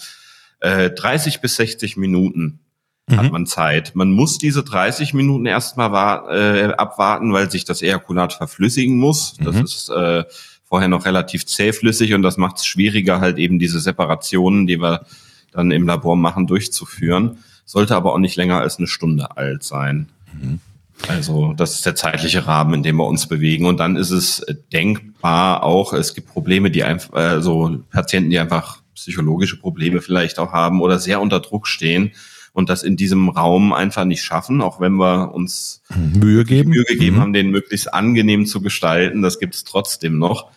Äh, 0.60 0.92
30 0.92 1.42
bis 1.42 1.58
60 1.58 1.98
Minuten 1.98 2.60
mhm. 3.08 3.18
hat 3.18 3.32
man 3.32 3.46
Zeit. 3.46 3.96
Man 3.96 4.12
muss 4.12 4.38
diese 4.38 4.63
30 4.63 5.13
Minuten 5.13 5.46
erstmal 5.46 5.91
äh, 6.30 6.74
abwarten, 6.74 7.34
weil 7.34 7.50
sich 7.52 7.65
das 7.65 7.82
Ejakulat 7.82 8.34
verflüssigen 8.34 8.98
muss. 8.98 9.36
Das 9.39 9.56
mhm. 9.56 9.63
ist 9.63 9.89
äh, 9.89 10.24
vorher 10.63 10.88
noch 10.88 11.06
relativ 11.06 11.46
zähflüssig 11.46 12.13
und 12.13 12.22
das 12.22 12.38
macht 12.38 12.58
es 12.58 12.65
schwieriger, 12.65 13.20
halt 13.20 13.38
eben 13.38 13.60
diese 13.60 13.80
Separationen, 13.80 14.68
die 14.68 14.82
wir 14.82 15.06
dann 15.52 15.72
im 15.72 15.88
Labor 15.88 16.15
machen, 16.15 16.48
durchzuführen. 16.48 17.39
Sollte 17.65 17.96
aber 17.96 18.13
auch 18.13 18.20
nicht 18.20 18.36
länger 18.36 18.60
als 18.60 18.78
eine 18.78 18.88
Stunde 18.88 19.38
alt 19.38 19.63
sein. 19.63 20.10
Mhm. 20.34 20.60
Also 21.08 21.54
das 21.54 21.76
ist 21.76 21.86
der 21.86 21.96
zeitliche 21.96 22.48
Rahmen, 22.48 22.74
in 22.76 22.84
dem 22.84 22.98
wir 22.98 23.06
uns 23.06 23.28
bewegen. 23.28 23.65
Und 23.65 23.80
dann 23.80 23.96
ist 23.96 24.12
es 24.12 24.46
denkbar 24.72 25.63
auch, 25.63 25.94
es 25.94 26.13
gibt 26.13 26.30
Probleme, 26.30 26.72
die 26.72 26.84
einfach, 26.84 27.13
also 27.13 27.80
Patienten, 27.91 28.30
die 28.30 28.39
einfach 28.39 28.82
psychologische 28.96 29.58
Probleme 29.58 30.02
vielleicht 30.02 30.39
auch 30.39 30.54
haben 30.54 30.82
oder 30.82 31.00
sehr 31.00 31.20
unter 31.20 31.41
Druck 31.41 31.68
stehen 31.68 32.13
und 32.56 32.70
das 32.70 32.84
in 32.84 32.96
diesem 32.96 33.28
Raum 33.28 33.74
einfach 33.74 34.06
nicht 34.06 34.24
schaffen, 34.24 34.62
auch 34.62 34.80
wenn 34.80 34.94
wir 34.94 35.36
uns 35.36 35.82
Mühe 35.94 36.46
geben, 36.46 36.70
Mühe 36.70 36.86
gegeben 36.86 37.18
mhm. 37.18 37.20
haben, 37.20 37.34
den 37.34 37.52
möglichst 37.52 37.94
angenehm 37.94 38.46
zu 38.46 38.62
gestalten. 38.62 39.22
Das 39.22 39.39
gibt 39.39 39.56
es 39.56 39.65
trotzdem 39.65 40.18
noch. 40.18 40.52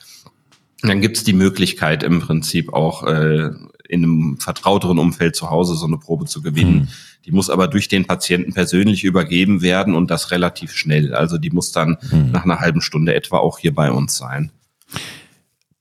Dann 0.81 1.01
gibt 1.01 1.17
es 1.17 1.25
die 1.25 1.33
Möglichkeit 1.33 2.05
im 2.05 2.21
Prinzip 2.21 2.73
auch 2.73 3.05
äh, 3.05 3.51
in 3.89 4.05
einem 4.05 4.37
vertrauteren 4.39 5.01
Umfeld 5.01 5.35
zu 5.35 5.51
Hause 5.51 5.75
so 5.75 5.87
eine 5.87 5.99
Probe 5.99 6.27
zu 6.27 6.41
gewinnen. 6.41 6.83
Mhm. 6.83 6.89
Die 7.25 7.33
muss 7.33 7.51
aber 7.51 7.67
durch 7.67 7.89
den 7.89 8.07
Patienten 8.07 8.55
persönlich 8.55 9.03
übergeben 9.03 9.61
werden 9.61 9.97
und 9.97 10.09
das 10.09 10.31
relativ 10.31 10.73
schnell. 10.73 11.15
Also 11.15 11.37
die 11.37 11.51
muss 11.51 11.73
dann 11.73 11.97
mhm. 12.13 12.31
nach 12.31 12.45
einer 12.45 12.61
halben 12.61 12.81
Stunde 12.81 13.13
etwa 13.13 13.39
auch 13.39 13.59
hier 13.59 13.75
bei 13.75 13.91
uns 13.91 14.17
sein. 14.17 14.53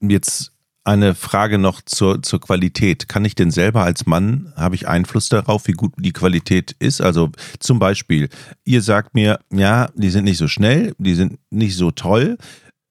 Jetzt 0.01 0.51
eine 0.87 1.15
Frage 1.15 1.57
noch 1.57 1.81
zur, 1.81 2.23
zur 2.23 2.39
Qualität. 2.39 3.09
Kann 3.09 3.25
ich 3.25 3.35
denn 3.35 3.51
selber 3.51 3.83
als 3.83 4.05
Mann, 4.05 4.53
habe 4.55 4.75
ich 4.75 4.87
Einfluss 4.87 5.27
darauf, 5.27 5.67
wie 5.67 5.73
gut 5.73 5.93
die 5.97 6.13
Qualität 6.13 6.75
ist? 6.79 7.01
Also 7.01 7.29
zum 7.59 7.77
Beispiel, 7.77 8.29
ihr 8.63 8.81
sagt 8.81 9.13
mir, 9.13 9.39
ja, 9.51 9.89
die 9.95 10.09
sind 10.09 10.23
nicht 10.23 10.37
so 10.37 10.47
schnell, 10.47 10.95
die 10.97 11.13
sind 11.13 11.39
nicht 11.49 11.75
so 11.75 11.91
toll. 11.91 12.37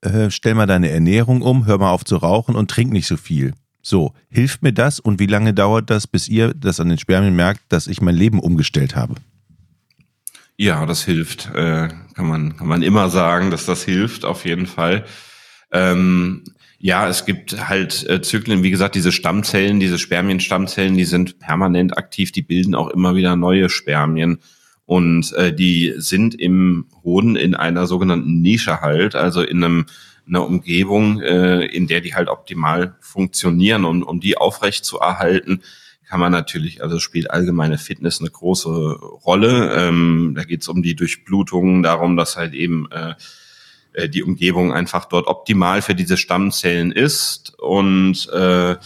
Äh, 0.03 0.31
stell 0.31 0.55
mal 0.55 0.67
deine 0.67 0.91
Ernährung 0.91 1.41
um, 1.41 1.65
hör 1.65 1.79
mal 1.79 1.91
auf 1.91 2.05
zu 2.05 2.17
rauchen 2.17 2.55
und 2.55 2.71
trink 2.71 2.93
nicht 2.93 3.07
so 3.07 3.17
viel. 3.17 3.55
So, 3.81 4.13
hilft 4.29 4.63
mir 4.63 4.73
das 4.73 5.01
und 5.01 5.19
wie 5.19 5.27
lange 5.27 5.55
dauert 5.55 5.89
das, 5.89 6.07
bis 6.07 6.29
ihr 6.29 6.53
das 6.53 6.81
an 6.81 6.91
den 6.91 6.99
Spermien 6.99 7.35
merkt, 7.35 7.63
dass 7.71 7.87
ich 7.87 8.03
mein 8.03 8.17
Leben 8.17 8.41
umgestellt 8.41 8.95
habe? 8.95 9.15
Ja, 10.59 10.85
das 10.85 11.03
hilft. 11.03 11.51
Äh, 11.55 11.89
kann, 12.15 12.27
man, 12.27 12.57
kann 12.59 12.67
man 12.67 12.83
immer 12.83 13.09
sagen, 13.09 13.51
dass 13.51 13.65
das 13.65 13.85
hilft, 13.85 14.27
auf 14.27 14.45
jeden 14.45 14.67
Fall. 14.67 15.07
Ähm, 15.73 16.45
ja, 16.79 17.09
es 17.09 17.25
gibt 17.25 17.69
halt 17.69 18.09
äh, 18.09 18.21
Zyklen, 18.21 18.63
wie 18.63 18.71
gesagt, 18.71 18.95
diese 18.95 19.13
Stammzellen, 19.13 19.81
diese 19.81 19.99
Spermienstammzellen, 19.99 20.97
die 20.97 21.05
sind 21.05 21.39
permanent 21.39 21.97
aktiv, 21.97 22.33
die 22.33 22.43
bilden 22.43 22.75
auch 22.75 22.89
immer 22.89 23.15
wieder 23.15 23.37
neue 23.37 23.69
Spermien. 23.69 24.39
Und 24.85 25.33
äh, 25.33 25.53
die 25.53 25.95
sind 25.97 26.35
im 26.35 26.87
Hoden 27.03 27.35
in 27.35 27.55
einer 27.55 27.87
sogenannten 27.87 28.41
Nische 28.41 28.81
halt, 28.83 29.17
also 29.17 29.43
in 29.43 29.65
einem 29.65 29.87
einer 30.29 30.45
Umgebung, 30.45 31.21
äh, 31.21 31.65
in 31.67 31.87
der 31.87 32.01
die 32.01 32.15
halt 32.15 32.29
optimal 32.29 32.97
funktionieren. 33.01 33.85
Und 33.85 34.03
um 34.03 34.21
die 34.21 34.37
aufrecht 34.37 34.85
zu 34.85 34.99
erhalten, 34.99 35.63
kann 36.09 36.21
man 36.21 36.33
natürlich, 36.33 36.83
also 36.83 36.99
spielt 36.99 37.31
allgemeine 37.31 37.79
Fitness 37.79 38.21
eine 38.21 38.31
große 38.31 38.71
Rolle. 38.71 39.73
Ähm, 39.77 40.35
da 40.37 40.45
geht 40.45 40.63
es 40.63 40.69
um 40.69 40.83
die 40.83 40.95
Durchblutung, 40.95 41.83
darum, 41.83 42.17
dass 42.17 42.37
halt 42.37 42.55
eben 42.55 42.91
äh, 42.91 43.15
äh, 43.97 44.09
die 44.09 44.23
Umgebung 44.23 44.73
einfach 44.73 45.07
dort 45.07 45.27
optimal 45.27 45.83
für 45.83 45.95
diese 45.95 46.17
Stammzellen 46.17 46.93
ist. 46.93 47.59
Und 47.59 48.29
äh, 48.33 48.77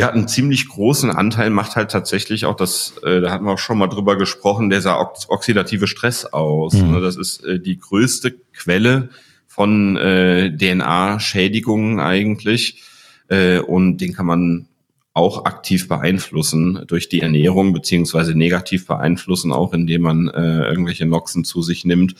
hat 0.00 0.14
einen 0.14 0.28
ziemlich 0.28 0.68
großen 0.68 1.10
Anteil, 1.10 1.48
macht 1.50 1.76
halt 1.76 1.90
tatsächlich 1.90 2.44
auch 2.44 2.54
das, 2.54 2.94
äh, 3.02 3.20
da 3.22 3.30
hatten 3.30 3.46
wir 3.46 3.52
auch 3.52 3.58
schon 3.58 3.78
mal 3.78 3.86
drüber 3.86 4.16
gesprochen, 4.16 4.68
dieser 4.68 5.00
oxidative 5.00 5.86
Stress 5.86 6.26
aus. 6.26 6.74
Mhm. 6.74 6.92
Ne, 6.92 7.00
das 7.00 7.16
ist 7.16 7.42
äh, 7.44 7.58
die 7.58 7.78
größte 7.78 8.32
Quelle 8.52 9.08
von 9.46 9.96
äh, 9.96 10.54
DNA-Schädigungen 10.54 11.98
eigentlich. 11.98 12.82
Äh, 13.28 13.60
und 13.60 13.96
den 13.98 14.12
kann 14.12 14.26
man 14.26 14.66
auch 15.14 15.46
aktiv 15.46 15.88
beeinflussen 15.88 16.84
durch 16.86 17.08
die 17.08 17.22
Ernährung, 17.22 17.72
beziehungsweise 17.72 18.34
negativ 18.34 18.86
beeinflussen, 18.86 19.52
auch 19.52 19.72
indem 19.72 20.02
man 20.02 20.28
äh, 20.28 20.68
irgendwelche 20.68 21.06
Noxen 21.06 21.44
zu 21.44 21.62
sich 21.62 21.86
nimmt 21.86 22.14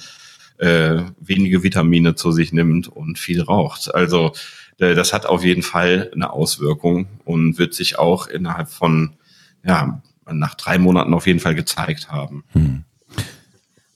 äh, 0.58 1.02
wenige 1.20 1.62
Vitamine 1.62 2.14
zu 2.14 2.32
sich 2.32 2.52
nimmt 2.52 2.88
und 2.88 3.18
viel 3.18 3.42
raucht. 3.42 3.94
Also 3.94 4.32
äh, 4.78 4.94
das 4.94 5.12
hat 5.12 5.26
auf 5.26 5.44
jeden 5.44 5.62
Fall 5.62 6.10
eine 6.14 6.32
Auswirkung 6.32 7.06
und 7.24 7.58
wird 7.58 7.74
sich 7.74 7.98
auch 7.98 8.26
innerhalb 8.26 8.68
von, 8.68 9.16
ja, 9.64 10.02
nach 10.30 10.54
drei 10.54 10.78
Monaten 10.78 11.14
auf 11.14 11.26
jeden 11.26 11.40
Fall 11.40 11.54
gezeigt 11.54 12.10
haben. 12.10 12.44
Hm. 12.52 12.84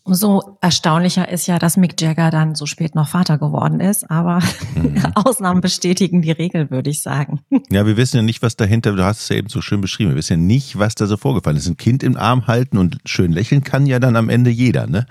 Umso 0.05 0.59
erstaunlicher 0.61 1.29
ist 1.29 1.46
ja, 1.46 1.61
dass 1.61 1.77
Mick 1.77 2.01
Jagger 2.01 2.33
dann 2.33 2.57
so 2.57 2.66
spät 2.66 2.96
noch 2.96 3.07
Vater 3.07 3.38
geworden 3.38 3.79
ist, 3.79 4.11
aber 4.11 4.40
mhm. 4.75 5.01
Ausnahmen 5.14 5.61
bestätigen 5.61 6.22
die 6.22 6.33
Regel, 6.33 6.72
würde 6.72 6.90
ich 6.90 7.03
sagen. 7.03 7.38
Ja, 7.70 7.87
wir 7.87 7.96
wissen 7.96 8.16
ja 8.16 8.22
nicht, 8.22 8.42
was 8.42 8.57
dahinter, 8.57 8.96
du 8.96 9.05
hast 9.05 9.20
es 9.20 9.29
ja 9.29 9.37
eben 9.37 9.48
so 9.48 9.61
schön 9.61 9.81
beschrieben, 9.81 10.11
wir 10.11 10.16
wissen 10.16 10.33
ja 10.33 10.44
nicht, 10.44 10.77
was 10.77 10.96
da 10.96 11.07
so 11.07 11.16
vorgefallen 11.16 11.57
ist. 11.57 11.68
Ein 11.68 11.77
Kind 11.77 12.03
im 12.03 12.16
Arm 12.16 12.48
halten 12.48 12.79
und 12.79 12.98
schön 13.05 13.31
lächeln 13.31 13.62
kann 13.62 13.87
ja 13.87 14.01
dann 14.01 14.16
am 14.16 14.29
Ende 14.29 14.51
jeder, 14.51 14.88
ne? 14.88 15.07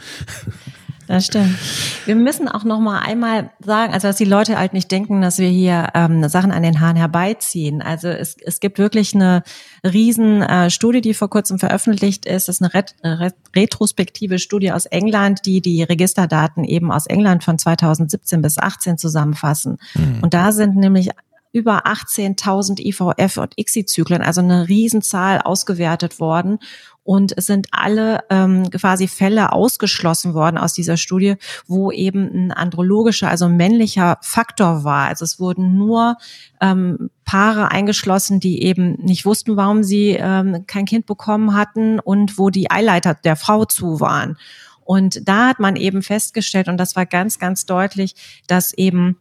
Das 1.12 1.26
stimmt. 1.26 1.58
Wir 2.06 2.15
müssen 2.15 2.47
auch 2.47 2.63
noch 2.63 2.80
mal 2.80 3.00
einmal 3.00 3.52
sagen, 3.60 3.91
also 3.91 4.08
dass 4.08 4.15
die 4.15 4.24
Leute 4.24 4.58
halt 4.58 4.71
nicht 4.71 4.89
denken, 4.89 5.21
dass 5.21 5.39
wir 5.39 5.50
hier 5.50 5.89
ähm, 5.93 6.30
Sachen 6.30 6.54
an 6.54 6.63
den 6.63 6.80
Haaren 6.80 6.95
herbeiziehen. 6.95 7.82
Also 7.82 8.08
es, 8.08 8.38
es 8.41 8.62
gibt 8.62 8.80
wirklich 8.80 9.13
eine 9.13 9.43
riesen 9.84 10.41
äh, 10.41 10.69
Studie, 10.69 11.02
die 11.02 11.13
vor 11.13 11.30
kurzem 11.30 11.60
veröffentlicht 11.60 12.26
ist. 12.26 12.47
Das 12.47 12.56
ist 12.56 12.62
eine 12.62 12.74
Ret 12.74 12.95
Ret 13.04 13.36
retrospektive 13.54 14.39
Studie 14.39 14.71
aus 14.71 14.86
England, 14.86 15.45
die 15.45 15.60
die 15.60 15.84
Registerdaten 15.84 16.63
eben 16.63 16.93
aus 16.93 17.08
England 17.08 17.43
von 17.43 17.60
2017 17.60 18.41
bis 18.41 18.58
18 18.58 18.97
zusammenfassen. 18.97 19.80
Mhm. 19.95 20.19
Und 20.21 20.34
da 20.34 20.54
sind 20.54 20.78
nämlich 20.78 21.10
über 21.54 21.86
18.000 21.86 22.80
IVF 22.80 23.38
und 23.38 23.58
ICSI-Zyklen, 23.58 24.21
also 24.21 24.41
eine 24.41 24.69
Riesenzahl 24.69 25.41
ausgewertet 25.41 26.19
worden. 26.19 26.60
Und 27.04 27.34
es 27.36 27.48
sind 27.48 27.68
alle 27.72 28.20
ähm, 28.30 28.70
quasi 28.70 29.08
Fälle 29.08 29.52
ausgeschlossen 29.52 30.34
worden 30.34 30.58
aus 30.58 30.74
dieser 30.74 30.98
Studie, 30.98 31.36
wo 31.66 31.92
eben 31.92 32.30
ein 32.32 32.52
andrologischer, 32.52 33.30
also 33.30 33.50
männlicher 33.50 34.20
Faktor 34.22 34.84
war. 34.84 35.08
Also 35.08 35.26
es 35.26 35.40
wurden 35.40 35.78
nur 35.78 36.18
ähm, 36.62 37.10
Paare 37.26 37.72
eingeschlossen, 37.72 38.40
die 38.40 38.62
eben 38.64 38.94
nicht 39.02 39.26
wussten, 39.26 39.58
warum 39.58 39.84
sie 39.84 40.12
ähm, 40.12 40.66
kein 40.68 40.86
Kind 40.86 41.08
bekommen 41.08 41.56
hatten 41.56 42.00
und 42.00 42.38
wo 42.38 42.50
die 42.50 42.70
Eileiter 42.70 43.16
der 43.16 43.36
Frau 43.36 43.66
zu 43.66 44.00
waren. 44.00 44.38
Und 44.84 45.28
da 45.28 45.48
hat 45.48 45.60
man 45.60 45.76
eben 45.76 46.02
festgestellt, 46.02 46.68
und 46.68 46.78
das 46.78 46.96
war 46.96 47.06
ganz, 47.06 47.40
ganz 47.40 47.66
deutlich, 47.66 48.16
dass 48.48 48.74
eben 48.74 49.18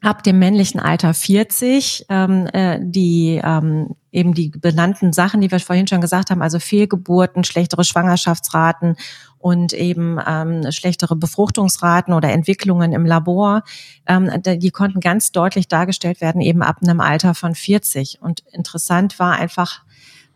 ab 0.00 0.22
dem 0.22 0.38
männlichen 0.38 0.78
Alter 0.78 1.14
40 1.14 2.06
ähm, 2.08 2.46
äh, 2.52 2.78
die 2.80 3.40
ähm, 3.42 3.96
eben 4.16 4.32
die 4.32 4.48
benannten 4.48 5.12
Sachen, 5.12 5.42
die 5.42 5.50
wir 5.50 5.60
vorhin 5.60 5.86
schon 5.86 6.00
gesagt 6.00 6.30
haben, 6.30 6.40
also 6.40 6.58
Fehlgeburten, 6.58 7.44
schlechtere 7.44 7.84
Schwangerschaftsraten 7.84 8.96
und 9.38 9.74
eben 9.74 10.18
ähm, 10.26 10.72
schlechtere 10.72 11.14
Befruchtungsraten 11.14 12.14
oder 12.14 12.30
Entwicklungen 12.32 12.92
im 12.92 13.04
Labor, 13.04 13.62
ähm, 14.06 14.30
die 14.42 14.70
konnten 14.70 15.00
ganz 15.00 15.32
deutlich 15.32 15.68
dargestellt 15.68 16.22
werden, 16.22 16.40
eben 16.40 16.62
ab 16.62 16.78
einem 16.82 17.00
Alter 17.00 17.34
von 17.34 17.54
40. 17.54 18.18
Und 18.22 18.42
interessant 18.52 19.18
war 19.18 19.34
einfach, 19.34 19.82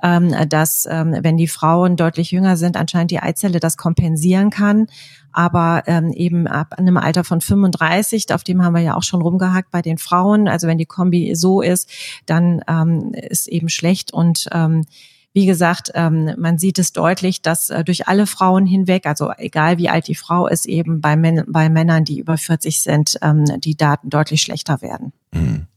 dass 0.02 0.86
ähm, 0.90 1.16
wenn 1.22 1.36
die 1.36 1.48
Frauen 1.48 1.96
deutlich 1.96 2.30
jünger 2.30 2.56
sind, 2.56 2.76
anscheinend 2.76 3.10
die 3.10 3.20
Eizelle 3.20 3.60
das 3.60 3.76
kompensieren 3.76 4.50
kann. 4.50 4.86
Aber 5.32 5.84
ähm, 5.86 6.12
eben 6.12 6.46
ab 6.46 6.74
einem 6.78 6.96
Alter 6.96 7.24
von 7.24 7.40
35, 7.40 8.32
auf 8.32 8.42
dem 8.42 8.64
haben 8.64 8.74
wir 8.74 8.82
ja 8.82 8.96
auch 8.96 9.02
schon 9.02 9.22
rumgehakt 9.22 9.70
bei 9.70 9.82
den 9.82 9.98
Frauen. 9.98 10.48
Also 10.48 10.66
wenn 10.66 10.78
die 10.78 10.86
Kombi 10.86 11.34
so 11.34 11.60
ist, 11.60 11.88
dann 12.26 12.62
ähm, 12.68 13.12
ist 13.14 13.46
eben 13.46 13.68
schlecht 13.68 14.12
und 14.12 14.48
ähm, 14.52 14.84
wie 15.32 15.46
gesagt, 15.46 15.92
ähm, 15.94 16.34
man 16.38 16.58
sieht 16.58 16.80
es 16.80 16.92
deutlich, 16.92 17.40
dass 17.40 17.70
äh, 17.70 17.84
durch 17.84 18.08
alle 18.08 18.26
Frauen 18.26 18.66
hinweg, 18.66 19.06
also 19.06 19.30
egal 19.36 19.78
wie 19.78 19.88
alt 19.88 20.08
die 20.08 20.16
Frau 20.16 20.48
ist, 20.48 20.66
eben 20.66 21.00
bei 21.00 21.14
Männern, 21.16 22.04
die 22.04 22.18
über 22.18 22.36
40 22.36 22.82
sind, 22.82 23.16
ähm, 23.22 23.44
die 23.60 23.76
Daten 23.76 24.10
deutlich 24.10 24.42
schlechter 24.42 24.82
werden. 24.82 25.12
Mhm 25.32 25.69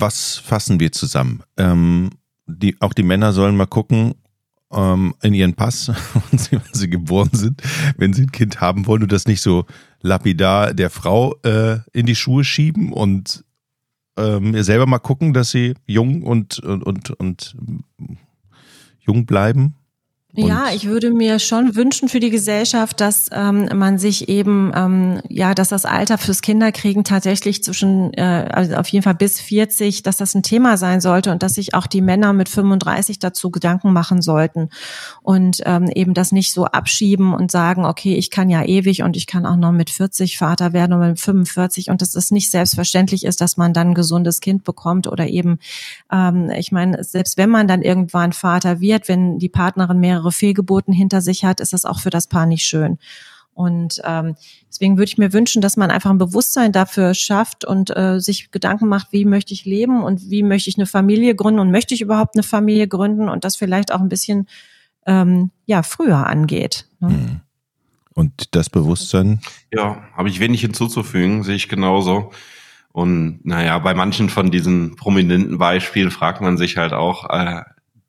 was 0.00 0.36
fassen 0.36 0.80
wir 0.80 0.92
zusammen? 0.92 1.42
Ähm, 1.56 2.10
die, 2.46 2.80
auch 2.80 2.92
die 2.92 3.02
Männer 3.02 3.32
sollen 3.32 3.56
mal 3.56 3.66
gucken 3.66 4.14
ähm, 4.72 5.14
in 5.22 5.34
ihren 5.34 5.54
Pass, 5.54 5.88
wenn 6.30 6.38
sie, 6.38 6.52
wenn 6.52 6.74
sie 6.74 6.90
geboren 6.90 7.30
sind, 7.32 7.62
wenn 7.96 8.12
sie 8.12 8.22
ein 8.22 8.32
Kind 8.32 8.60
haben 8.60 8.86
wollen 8.86 9.02
und 9.02 9.12
das 9.12 9.26
nicht 9.26 9.40
so 9.40 9.66
lapidar 10.00 10.74
der 10.74 10.90
Frau 10.90 11.36
äh, 11.42 11.78
in 11.92 12.06
die 12.06 12.14
Schuhe 12.14 12.44
schieben 12.44 12.92
und 12.92 13.44
ähm, 14.16 14.60
selber 14.62 14.86
mal 14.86 14.98
gucken, 14.98 15.32
dass 15.32 15.50
sie 15.50 15.74
jung 15.86 16.22
und, 16.22 16.58
und, 16.60 16.84
und, 16.84 17.10
und 17.10 17.56
jung 19.00 19.26
bleiben 19.26 19.74
ja, 20.36 20.66
ich 20.74 20.86
würde 20.86 21.12
mir 21.12 21.38
schon 21.38 21.76
wünschen 21.76 22.08
für 22.08 22.18
die 22.18 22.30
Gesellschaft, 22.30 23.00
dass 23.00 23.28
ähm, 23.30 23.68
man 23.72 23.98
sich 23.98 24.28
eben, 24.28 24.72
ähm, 24.74 25.20
ja, 25.28 25.54
dass 25.54 25.68
das 25.68 25.84
Alter 25.84 26.18
fürs 26.18 26.42
Kinderkriegen 26.42 27.04
tatsächlich 27.04 27.62
zwischen, 27.62 28.12
äh, 28.14 28.48
also 28.52 28.74
auf 28.74 28.88
jeden 28.88 29.04
Fall 29.04 29.14
bis 29.14 29.40
40, 29.40 30.02
dass 30.02 30.16
das 30.16 30.34
ein 30.34 30.42
Thema 30.42 30.76
sein 30.76 31.00
sollte 31.00 31.30
und 31.30 31.44
dass 31.44 31.54
sich 31.54 31.74
auch 31.74 31.86
die 31.86 32.00
Männer 32.00 32.32
mit 32.32 32.48
35 32.48 33.20
dazu 33.20 33.52
Gedanken 33.52 33.92
machen 33.92 34.22
sollten 34.22 34.70
und 35.22 35.60
ähm, 35.66 35.88
eben 35.94 36.14
das 36.14 36.32
nicht 36.32 36.52
so 36.52 36.64
abschieben 36.64 37.32
und 37.32 37.52
sagen, 37.52 37.84
okay, 37.84 38.16
ich 38.16 38.30
kann 38.30 38.50
ja 38.50 38.64
ewig 38.64 39.02
und 39.02 39.16
ich 39.16 39.28
kann 39.28 39.46
auch 39.46 39.56
noch 39.56 39.72
mit 39.72 39.88
40 39.88 40.36
Vater 40.36 40.72
werden 40.72 40.94
oder 40.94 41.10
mit 41.10 41.20
45 41.20 41.90
und 41.90 42.02
dass 42.02 42.16
es 42.16 42.32
nicht 42.32 42.50
selbstverständlich 42.50 43.24
ist, 43.24 43.40
dass 43.40 43.56
man 43.56 43.72
dann 43.72 43.90
ein 43.90 43.94
gesundes 43.94 44.40
Kind 44.40 44.64
bekommt 44.64 45.06
oder 45.06 45.28
eben, 45.28 45.60
ähm, 46.10 46.50
ich 46.50 46.72
meine, 46.72 47.04
selbst 47.04 47.36
wenn 47.36 47.50
man 47.50 47.68
dann 47.68 47.82
irgendwann 47.82 48.32
Vater 48.32 48.80
wird, 48.80 49.06
wenn 49.06 49.38
die 49.38 49.48
Partnerin 49.48 50.00
mehrere 50.00 50.23
mehrere 50.24 50.32
Fehlgeburten 50.32 50.94
hinter 50.94 51.20
sich 51.20 51.44
hat, 51.44 51.60
ist 51.60 51.72
das 51.72 51.84
auch 51.84 52.00
für 52.00 52.10
das 52.10 52.26
Paar 52.26 52.46
nicht 52.46 52.64
schön. 52.64 52.98
Und 53.52 54.00
ähm, 54.04 54.34
deswegen 54.68 54.96
würde 54.96 55.10
ich 55.10 55.18
mir 55.18 55.32
wünschen, 55.32 55.62
dass 55.62 55.76
man 55.76 55.90
einfach 55.90 56.10
ein 56.10 56.18
Bewusstsein 56.18 56.72
dafür 56.72 57.14
schafft 57.14 57.64
und 57.64 57.96
äh, 57.96 58.18
sich 58.18 58.50
Gedanken 58.50 58.88
macht, 58.88 59.12
wie 59.12 59.24
möchte 59.24 59.54
ich 59.54 59.64
leben 59.64 60.02
und 60.02 60.28
wie 60.28 60.42
möchte 60.42 60.70
ich 60.70 60.76
eine 60.76 60.86
Familie 60.86 61.36
gründen 61.36 61.60
und 61.60 61.70
möchte 61.70 61.94
ich 61.94 62.00
überhaupt 62.00 62.34
eine 62.34 62.42
Familie 62.42 62.88
gründen 62.88 63.28
und 63.28 63.44
das 63.44 63.54
vielleicht 63.54 63.92
auch 63.92 64.00
ein 64.00 64.08
bisschen 64.08 64.48
ähm, 65.06 65.52
ja 65.66 65.84
früher 65.84 66.26
angeht. 66.26 66.88
Ne? 66.98 67.10
Hm. 67.10 67.40
Und 68.14 68.54
das 68.56 68.70
Bewusstsein? 68.70 69.40
Ja, 69.72 70.02
habe 70.16 70.28
ich 70.28 70.40
wenig 70.40 70.60
hinzuzufügen, 70.60 71.44
sehe 71.44 71.56
ich 71.56 71.68
genauso. 71.68 72.32
Und 72.92 73.44
naja, 73.44 73.78
bei 73.78 73.94
manchen 73.94 74.30
von 74.30 74.50
diesen 74.50 74.96
prominenten 74.96 75.58
Beispielen 75.58 76.10
fragt 76.10 76.40
man 76.40 76.56
sich 76.56 76.76
halt 76.76 76.92
auch, 76.92 77.28
äh, 77.30 77.62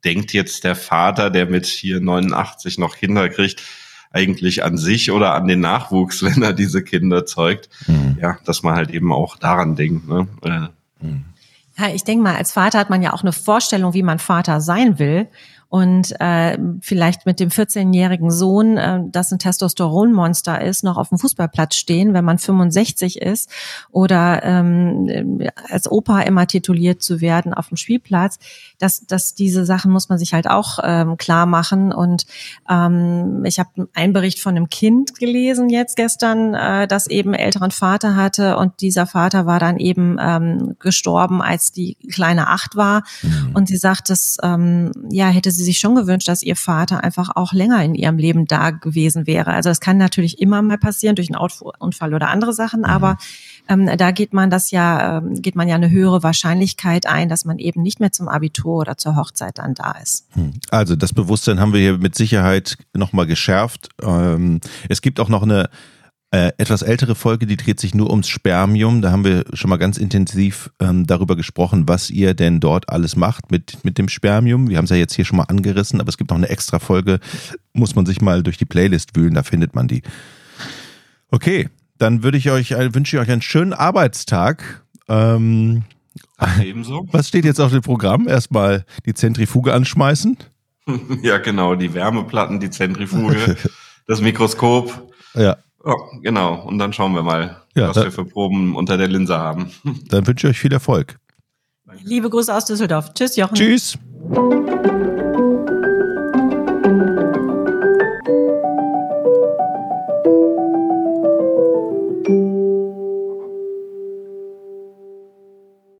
denkt 0.05 0.33
jetzt 0.33 0.63
der 0.63 0.75
Vater, 0.75 1.29
der 1.29 1.47
mit 1.47 1.65
hier 1.65 1.99
89 1.99 2.77
noch 2.77 2.95
Kinder 2.95 3.27
kriegt, 3.29 3.61
eigentlich 4.11 4.63
an 4.63 4.77
sich 4.77 5.11
oder 5.11 5.33
an 5.33 5.47
den 5.47 5.59
Nachwuchs, 5.59 6.23
wenn 6.23 6.41
er 6.41 6.53
diese 6.53 6.83
Kinder 6.83 7.25
zeugt. 7.25 7.69
Mhm. 7.87 8.17
Ja, 8.21 8.37
dass 8.45 8.63
man 8.63 8.75
halt 8.75 8.91
eben 8.91 9.11
auch 9.11 9.37
daran 9.37 9.75
denkt. 9.75 10.07
Ne? 10.07 10.27
Äh, 10.43 11.05
mhm. 11.05 11.25
Ja, 11.77 11.89
ich 11.93 12.05
denke 12.05 12.23
mal, 12.23 12.35
als 12.35 12.53
Vater 12.53 12.79
hat 12.79 12.89
man 12.89 13.01
ja 13.01 13.11
auch 13.11 13.21
eine 13.21 13.33
Vorstellung, 13.33 13.93
wie 13.93 14.03
man 14.03 14.19
Vater 14.19 14.61
sein 14.61 14.97
will 14.97 15.27
und 15.69 16.19
äh, 16.19 16.57
vielleicht 16.81 17.25
mit 17.25 17.39
dem 17.39 17.49
14-jährigen 17.49 18.31
Sohn, 18.31 18.77
äh, 18.77 18.99
das 19.09 19.31
ein 19.31 19.39
Testosteronmonster 19.39 20.61
ist, 20.61 20.83
noch 20.83 20.97
auf 20.97 21.09
dem 21.09 21.17
Fußballplatz 21.17 21.75
stehen, 21.75 22.13
wenn 22.13 22.25
man 22.25 22.37
65 22.37 23.21
ist 23.21 23.49
oder 23.91 24.43
ähm, 24.43 25.41
als 25.69 25.91
Opa 25.91 26.21
immer 26.21 26.47
tituliert 26.47 27.01
zu 27.01 27.21
werden 27.21 27.53
auf 27.53 27.69
dem 27.69 27.77
Spielplatz, 27.77 28.37
dass, 28.77 29.05
dass 29.05 29.33
diese 29.33 29.65
Sachen 29.65 29.91
muss 29.91 30.09
man 30.09 30.17
sich 30.17 30.33
halt 30.33 30.49
auch 30.49 30.79
ähm, 30.83 31.17
klar 31.17 31.45
machen. 31.45 31.91
Und 31.91 32.25
ähm, 32.69 33.43
ich 33.45 33.59
habe 33.59 33.87
einen 33.93 34.13
Bericht 34.13 34.39
von 34.39 34.55
einem 34.55 34.69
Kind 34.69 35.17
gelesen 35.17 35.69
jetzt 35.69 35.95
gestern, 35.95 36.53
äh, 36.53 36.87
das 36.87 37.07
eben 37.07 37.33
älteren 37.33 37.71
Vater 37.71 38.15
hatte. 38.15 38.57
Und 38.57 38.81
dieser 38.81 39.07
Vater 39.07 39.45
war 39.45 39.59
dann 39.59 39.77
eben 39.77 40.17
ähm, 40.19 40.75
gestorben, 40.79 41.41
als 41.41 41.71
die 41.71 41.97
kleine 42.11 42.47
acht 42.47 42.75
war. 42.75 43.03
Mhm. 43.21 43.51
und 43.53 43.67
sie 43.67 43.77
sagt, 43.77 44.09
dass 44.09 44.37
ähm, 44.43 44.91
ja 45.09 45.27
hätte 45.27 45.51
sie 45.55 45.63
sich 45.63 45.79
schon 45.79 45.95
gewünscht, 45.95 46.27
dass 46.27 46.43
ihr 46.43 46.55
Vater 46.55 47.03
einfach 47.03 47.29
auch 47.35 47.53
länger 47.53 47.83
in 47.83 47.95
ihrem 47.95 48.17
Leben 48.17 48.45
da 48.45 48.71
gewesen 48.71 49.25
wäre. 49.25 49.53
Also 49.53 49.69
das 49.69 49.79
kann 49.79 49.97
natürlich 49.97 50.39
immer 50.39 50.61
mal 50.61 50.77
passieren 50.77 51.15
durch 51.15 51.33
einen 51.33 51.49
Unfall 51.79 52.13
oder 52.13 52.29
andere 52.29 52.53
Sachen, 52.53 52.81
mhm. 52.81 52.85
aber 52.85 53.17
ähm, 53.67 53.89
da 53.97 54.11
geht 54.11 54.33
man 54.33 54.49
das 54.49 54.71
ja, 54.71 55.17
ähm, 55.17 55.41
geht 55.41 55.55
man 55.55 55.67
ja 55.67 55.75
eine 55.75 55.89
höhere 55.89 56.23
Wahrscheinlichkeit 56.23 57.07
ein, 57.07 57.29
dass 57.29 57.45
man 57.45 57.57
eben 57.57 57.81
nicht 57.81 57.99
mehr 57.99 58.11
zum 58.11 58.27
Abitur 58.27 58.77
oder 58.81 58.97
zur 58.97 59.15
Hochzeit 59.15 59.57
dann 59.57 59.73
da 59.73 59.91
ist. 60.01 60.27
Hm. 60.33 60.53
Also 60.69 60.95
das 60.95 61.13
Bewusstsein 61.13 61.59
haben 61.59 61.73
wir 61.73 61.79
hier 61.79 61.97
mit 61.97 62.15
Sicherheit 62.15 62.77
nochmal 62.93 63.25
geschärft. 63.25 63.89
Ähm, 64.03 64.61
es 64.89 65.01
gibt 65.01 65.19
auch 65.19 65.29
noch 65.29 65.43
eine 65.43 65.69
äh, 66.35 66.51
etwas 66.57 66.81
ältere 66.81 67.15
Folge, 67.15 67.45
die 67.45 67.55
dreht 67.55 67.79
sich 67.79 67.95
nur 67.95 68.09
ums 68.09 68.27
Spermium. 68.27 69.01
Da 69.01 69.09
haben 69.09 69.23
wir 69.23 69.45
schon 69.53 69.69
mal 69.69 69.77
ganz 69.77 69.97
intensiv 69.97 70.69
ähm, 70.81 71.07
darüber 71.07 71.37
gesprochen, 71.37 71.87
was 71.87 72.09
ihr 72.09 72.33
denn 72.33 72.59
dort 72.59 72.89
alles 72.89 73.15
macht 73.15 73.51
mit, 73.51 73.85
mit 73.85 73.97
dem 73.97 74.09
Spermium. 74.09 74.67
Wir 74.67 74.77
haben 74.77 74.83
es 74.83 74.89
ja 74.89 74.97
jetzt 74.97 75.13
hier 75.13 75.23
schon 75.23 75.37
mal 75.37 75.45
angerissen, 75.45 76.01
aber 76.01 76.09
es 76.09 76.17
gibt 76.17 76.31
noch 76.31 76.37
eine 76.37 76.49
extra 76.49 76.79
Folge. 76.79 77.21
Muss 77.71 77.95
man 77.95 78.05
sich 78.05 78.19
mal 78.19 78.43
durch 78.43 78.57
die 78.57 78.65
Playlist 78.65 79.15
wühlen, 79.15 79.33
da 79.33 79.43
findet 79.43 79.75
man 79.75 79.87
die. 79.87 80.03
Okay, 81.31 81.69
dann 81.97 82.21
würde 82.21 82.37
ich 82.37 82.51
euch, 82.51 82.71
äh, 82.71 82.93
wünsche 82.93 83.15
ich 83.15 83.21
euch 83.21 83.31
einen 83.31 83.41
schönen 83.41 83.71
Arbeitstag. 83.71 84.83
Ähm, 85.07 85.83
Ach, 86.35 86.61
ebenso. 86.61 87.07
Was 87.13 87.29
steht 87.29 87.45
jetzt 87.45 87.61
auf 87.61 87.71
dem 87.71 87.81
Programm? 87.81 88.27
Erstmal 88.27 88.83
die 89.05 89.13
Zentrifuge 89.13 89.73
anschmeißen. 89.73 90.35
ja, 91.21 91.37
genau, 91.37 91.75
die 91.75 91.93
Wärmeplatten, 91.93 92.59
die 92.59 92.71
Zentrifuge, 92.71 93.55
das 94.05 94.19
Mikroskop. 94.19 95.13
Ja. 95.33 95.55
Oh, 95.87 96.19
genau, 96.23 96.63
und 96.65 96.79
dann 96.79 96.91
schauen 96.93 97.13
wir 97.13 97.21
mal, 97.21 97.61
ja, 97.75 97.89
was 97.89 97.97
wir 97.97 98.11
für 98.11 98.25
Proben 98.25 98.75
unter 98.75 98.97
der 98.97 99.07
Linse 99.07 99.37
haben. 99.37 99.71
Dann 100.09 100.25
wünsche 100.25 100.47
ich 100.47 100.55
euch 100.55 100.59
viel 100.59 100.73
Erfolg. 100.73 101.17
Liebe 102.03 102.29
Grüße 102.29 102.53
aus 102.53 102.65
Düsseldorf. 102.65 103.13
Tschüss, 103.13 103.35
Jochen. 103.35 103.55
Tschüss. 103.55 103.97